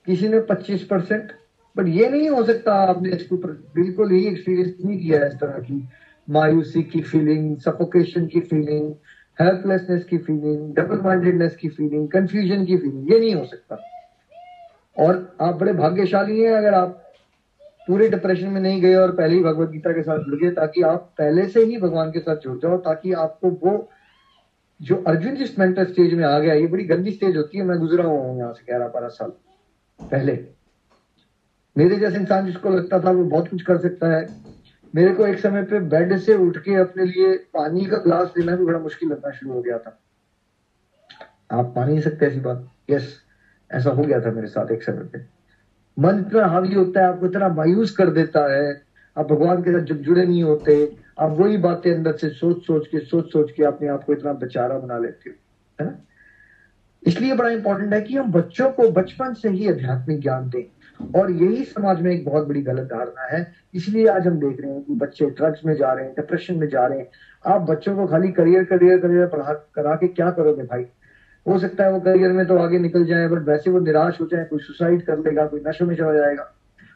किसी 0.07 0.29
ने 0.29 0.41
पच्चीस 0.41 0.85
परसेंट। 0.85 1.33
बट 1.77 1.89
ये 1.89 2.11
नहीं 2.11 2.29
हो 2.29 2.43
सकता 2.43 2.75
आपने 2.75 3.11
इसके 3.11 3.37
बिल्कुल 3.37 4.11
ही 4.11 4.27
एक्सपीरियंस 4.27 4.75
नहीं 4.85 4.99
किया 4.99 5.27
इस 5.27 5.35
तरह 5.35 5.59
की। 5.59 5.89
मायूसी 6.31 6.83
की 6.83 7.01
फीलिंग 7.01 7.57
सफोकेशन 7.57 8.27
की 8.27 8.41
फीलिंग 8.41 8.95
हेल्पलेसनेस 9.41 10.05
की 10.05 10.19
फीलिंग 10.19 10.75
डबल 10.75 11.01
माइंडेडनेस 11.01 11.57
की 11.57 11.69
फीलिंग 11.69 12.09
कंफ्यूजन 12.09 12.65
की 12.65 12.77
फीलिंग 12.77 13.13
ये 13.13 13.21
नहीं 13.21 13.35
हो 13.35 13.45
सकता। 13.45 13.79
और 14.99 15.37
आप 15.41 15.55
बड़े 15.55 15.73
भाग्यशाली 15.73 16.41
हैं 16.41 16.53
अगर 16.53 16.75
आप 16.75 17.10
पूरे 17.89 18.09
डिप्रेशन 18.09 18.49
में 18.49 18.61
नहीं 18.61 18.81
गए 18.83 18.95
और 18.95 19.13
पहले 19.13 19.35
ही 19.35 19.43
भगवत 19.43 19.71
गीता 19.71 19.93
के 19.93 20.03
साथ 20.03 20.19
जुड़ 20.19 20.41
गए 20.41 20.51
ताकि 20.51 20.83
आप 20.83 21.13
पहले 21.19 21.47
से 21.49 21.65
ही 21.65 21.79
भगवान 21.79 22.11
के 22.11 22.21
साथ 22.21 22.37
जुड़ 22.37 22.59
जाओ, 22.59 22.77
ताकि 22.77 23.13
आपको 23.13 23.51
वो 23.51 23.91
जो 24.81 24.97
अर्जुन 25.09 25.35
जिस 25.37 25.59
मेंटल 25.59 25.85
स्टेज 25.85 26.15
में 26.15 26.25
आ 26.25 26.39
गया, 26.39 26.55
ये 26.55 26.67
बड़ी 26.67 26.85
गंदी 26.85 27.11
स्टेज 27.11 27.37
होती 27.37 27.59
है, 27.59 27.65
मैं 27.65 27.79
गुजरा 27.79 28.05
हुआ 28.05 28.21
हूँ 28.21 28.39
यहाँ 28.39 28.53
से 28.53 28.65
ग्यारह 28.67 28.89
बारह 28.89 29.09
साल 29.09 29.33
पहले। 30.01 30.39
मेरे 31.77 31.97
जैसे 31.97 32.17
इंसान 32.17 32.47
जिसको 32.47 32.71
लगता 32.71 33.01
था 33.01 33.11
वो 33.11 33.25
बहुत 33.25 33.49
कुछ 33.49 33.63
कर 33.63 33.79
सकता 33.79 34.13
है। 34.13 34.27
मेरे 34.95 35.13
को 35.15 35.27
एक 35.27 35.39
समय 35.39 35.63
पे 35.63 35.81
बेड 35.81 36.17
से 36.19 36.35
उठ 36.37 36.57
के 36.59 36.75
अपने 36.75 37.05
लिए 37.05 37.35
पानी 37.55 37.85
का 37.85 37.97
ग्लास 37.97 38.33
लेना 38.39 38.57
भी 38.57 38.65
बड़ा 38.65 38.79
मुश्किल 38.79 39.09
लगना 39.09 39.31
शुरू 39.31 39.53
हो 39.53 39.63
गया 39.63 39.79
था। 39.79 39.99
आप 41.53 41.75
मान 41.77 41.89
नहीं 41.89 42.01
सकते 42.01 42.27
ऐसी 42.27 42.41
बात। 42.41 42.67
यस 42.91 43.15
ऐसा 43.71 43.91
हो 43.91 44.03
गया 44.03 44.21
था 44.21 44.31
मेरे 44.31 44.47
साथ 44.47 44.71
एक 44.73 44.83
समय 44.83 45.05
पे। 45.05 45.40
मन 45.99 46.19
इतना 46.19 46.47
हावी 46.47 46.75
होता 46.75 47.01
है, 47.01 47.07
आपको 47.07 47.27
इतना 47.27 47.49
मायूस 47.49 47.91
कर 47.91 48.11
देता 48.11 48.53
है, 48.53 48.83
आप 49.19 49.33
भगवान 49.33 49.63
के 49.63 49.73
साथ 49.73 49.85
जब 49.85 49.97
जुड़े 49.97 50.27
नहीं 50.27 50.43
होते, 50.43 50.97
आप 51.19 51.31
वही 51.31 51.57
बातें 51.57 51.95
अंदर 51.95 52.13
से 52.13 52.29
सोच 52.29 52.63
सोच 52.63 52.87
के 52.87 52.99
सोच 52.99 53.33
सोच 53.33 53.53
के 53.53 53.65
अपने 53.65 53.89
आप 53.89 54.05
को 54.05 54.13
इतना 54.13 54.33
बेचारा 54.33 54.79
बना 54.79 54.99
लेते 54.99 55.31
हो, 55.31 55.37
है 55.81 55.91
ना? 55.91 55.99
इसलिए 57.07 57.35
बड़ा 57.35 57.51
इंपॉर्टेंट 57.51 57.93
है 57.93 58.01
कि 58.01 58.17
हम 58.17 58.33
बच्चों 58.33 58.71
को 58.71 58.91
बचपन 58.91 59.35
से 59.35 59.49
ही 59.49 59.69
आध्यात्मिक 59.69 60.21
ज्ञान 60.21 60.51
दें। 60.51 60.63
और 61.21 61.31
यही 61.31 61.65
समाज 61.65 62.01
में 62.01 62.13
एक 62.13 62.25
बहुत 62.25 62.49
बड़ी 62.49 62.63
गलत 62.63 62.85
धारणा 62.85 63.37
है। 63.37 63.53
इसलिए 63.75 64.07
आज 64.07 64.27
हम 64.27 64.39
देख 64.39 64.61
रहे 64.61 64.71
हैं 64.71 64.83
कि 64.83 64.95
बच्चे 64.95 65.27
ड्रग्स 65.27 65.61
में 65.67 65.75
जा 65.75 65.93
रहे 65.93 66.05
हैं 66.05 66.15
डिप्रेशन 66.15 66.55
में 66.55 66.69
जा 66.69 66.87
रहे 66.87 66.99
हैं। 66.99 67.09
आप 67.47 67.61
बच्चों 67.61 67.97
को 67.97 68.07
खाली 68.07 68.29
करियर 68.29 68.65
करियर 68.65 68.99
करियर 68.99 69.27
पढ़ा, 69.27 69.53
करा 69.75 69.95
के 69.95 70.09
क्या 70.09 70.31
करोगे 70.31 70.63
भाई? 70.63 70.87
हो 71.49 71.59
सकता 71.59 71.85
है 71.85 71.93
वो 71.93 72.01
करियर 72.01 72.33
में 72.33 72.47
तो 72.47 72.59
आगे 72.59 72.79
निकल 72.79 73.05
जाए, 73.05 73.29
बट 73.29 73.39
वैसे 73.39 73.71
वो 73.71 73.81
निराश 73.81 74.21
हो 74.21 74.27
जाए, 74.27 74.45
कोई 74.45 74.59
सुसाइड 74.59 75.03
कर 75.03 75.19
लेगा, 75.19 75.47
कोई 75.47 75.61
नशे 75.67 75.85
में 75.85 75.97
चला 75.97 76.13
जाएगा। 76.13 76.55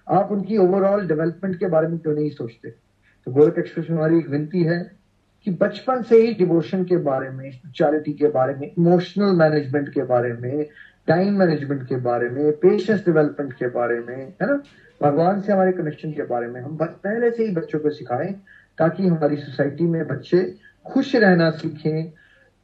आप 0.08 0.32
उनकी 0.32 0.56
ओवरऑल 0.56 1.06
डेवलपमेंट 1.08 1.58
के 1.58 1.66
बारे 1.66 1.88
में 1.88 1.98
क्यों 1.98 2.14
नहीं 2.14 2.30
सोचते? 2.30 2.70
तो 3.26 3.32
गोरख 3.32 3.58
एक्सप्रेस 3.58 3.90
में 3.90 3.96
हमारी 3.96 4.18
एक 4.18 4.28
विनती 4.28 4.62
है 4.62 4.90
कि 5.44 5.50
बचपन 5.50 6.02
से 6.02 6.16
ही 6.16 6.34
डिवोशन 6.34 6.84
के 6.84 6.96
बारे 6.96 7.30
में 7.30 7.50
स्पिरिचुअलिटी 7.50 8.12
के 8.12 8.26
बारे 8.26 8.54
में 8.54 8.72
इमोशनल 8.78 9.32
मैनेजमेंट 9.32 9.88
के 9.88 10.02
बारे 10.02 10.32
में 10.32 10.66
टाइम 11.06 11.38
मैनेजमेंट 11.38 11.88
के 11.88 11.96
बारे 11.96 12.28
में 12.28 12.52
पेशेंस 12.52 13.00
डेवलपमेंट 13.00 13.52
के 13.52 13.66
बारे 13.66 14.00
में, 14.00 14.16
है 14.16 14.46
ना? 14.46 14.62
भगवान 15.02 15.40
से 15.40 15.52
हमारे 15.52 15.72
कनेक्शन 15.72 16.12
के 16.12 16.22
बारे 16.22 16.46
में 16.46 16.60
हम 16.60 16.76
पहले 16.82 17.30
से 17.30 17.44
ही 17.44 17.54
बच्चों 17.54 17.78
को 17.78 17.90
सिखाएँ, 17.90 18.32
ताकि 18.78 19.06
हमारी 19.06 19.36
सोसाइटी 19.36 19.84
में 19.84 20.06
बच्चे 20.06 20.54
खुश 20.86 21.16
रहना 21.16 21.50
सीखें 21.50 22.12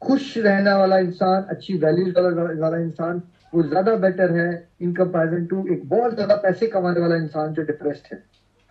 खुश 0.01 0.37
रहने 0.37 0.73
वाला 0.73 0.97
इंसान, 0.99 1.43
अच्छी 1.45 1.77
वैल्यूज़ 1.77 2.17
वाला 2.59 2.77
इंसान, 2.77 3.21
वो 3.53 3.63
ज़्यादा 3.63 3.95
बेटर 3.97 4.31
है 4.31 4.49
इन 4.81 4.93
कंपेरिजन 4.95 5.45
टू 5.45 5.65
एक 5.73 5.87
बहुत 5.89 6.13
ज़्यादा 6.15 6.35
पैसे 6.43 6.67
कमाने 6.67 6.99
वाला 6.99 7.15
इंसान 7.15 7.53
जो 7.53 7.63
डिप्रेस्ड 7.63 8.13
है। 8.13 8.19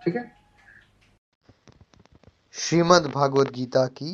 ठीक 0.01 0.17
है? 0.17 0.25
श्रीमद् 2.55 3.07
भागवत 3.15 3.51
गीता 3.55 3.87
की 3.99 4.13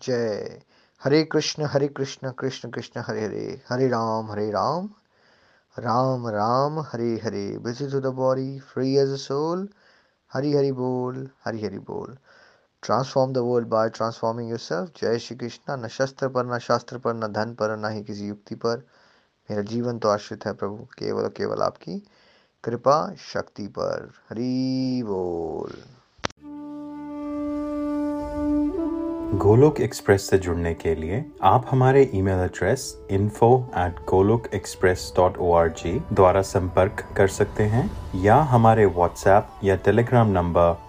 जय। 0.00 0.60
Hare 1.02 1.22
Krishna 1.24 1.64
Hare 1.64 1.88
Krishna 1.88 2.30
Krishna 2.38 2.70
Krishna, 2.70 3.00
Hare 3.00 3.24
Hare 3.24 3.60
Hare 3.70 3.88
Ram 3.88 4.30
Hare 4.30 4.50
Ram. 4.50 4.88
Ram 5.76 6.26
Ram, 6.28 6.78
Hare 6.82 7.08
Hare 7.24 7.46
busy 7.64 7.86
to 7.90 8.00
the 8.00 8.12
body 8.16 8.58
free 8.68 8.94
as 8.96 9.12
a 9.12 9.16
soul 9.22 9.68
Hari 10.32 10.52
Hari 10.52 10.72
बोल, 10.72 11.28
हरि 11.44 11.60
हरि 11.62 11.78
बोल। 11.80 12.16
Transform 12.82 13.32
the 13.32 13.38
world 13.38 13.68
by 13.68 13.88
transforming 13.88 14.50
yourself 14.50 14.90
जय 15.02 15.18
श्री 15.18 15.36
कृष्ण। 15.36 15.84
न 15.84 15.88
शस्त्र 15.88 16.28
पर, 16.28 16.54
न 16.54 16.58
शास्त्र 16.58 16.98
पर, 16.98 17.14
न 17.14 17.20
धन 17.20 17.54
पर, 17.54 17.76
न 17.76 17.92
ही 17.92 18.02
किसी 18.02 18.28
युक्ति 18.28 18.54
पर। 18.54 18.86
मेरा 19.50 19.62
जीवन 19.62 19.98
तो 19.98 20.08
आश्रित 20.08 20.46
है 20.46 20.52
प्रभु। 20.52 20.76
केवल 20.76 21.28
केवल 21.28 21.62
आपकी 21.62 22.06
कृपा 22.64 23.14
शक्ति 23.18 23.66
पर। 23.66 24.12
हरि 24.30 25.02
बोल। 25.06 25.72
गोलोक 29.38 29.80
एक्सप्रेस 29.80 30.30
से 30.30 30.38
जुड़ने 30.38 30.74
के 30.74 30.94
लिए 30.94 31.32
आप 31.42 31.66
हमारे 31.70 32.10
email 32.14 32.38
address 32.38 33.06
info 33.10 33.70
at 33.76 34.06
Golok 34.06 34.46
express 34.54 35.12
dot 35.16 35.38
O 35.38 35.52
R 35.52 35.68
G 35.68 36.02
द्वारा 36.12 36.42
संपर्क 36.42 37.08
कर 37.16 37.28
सकते 37.28 37.62
हैं 37.62 38.14
या 38.22 38.36
हमारे 38.36 38.86
व्हाट्सएप 38.86 39.48
या 39.64 39.76
टेलीग्राम 39.76 40.28
नंबर 40.28 40.88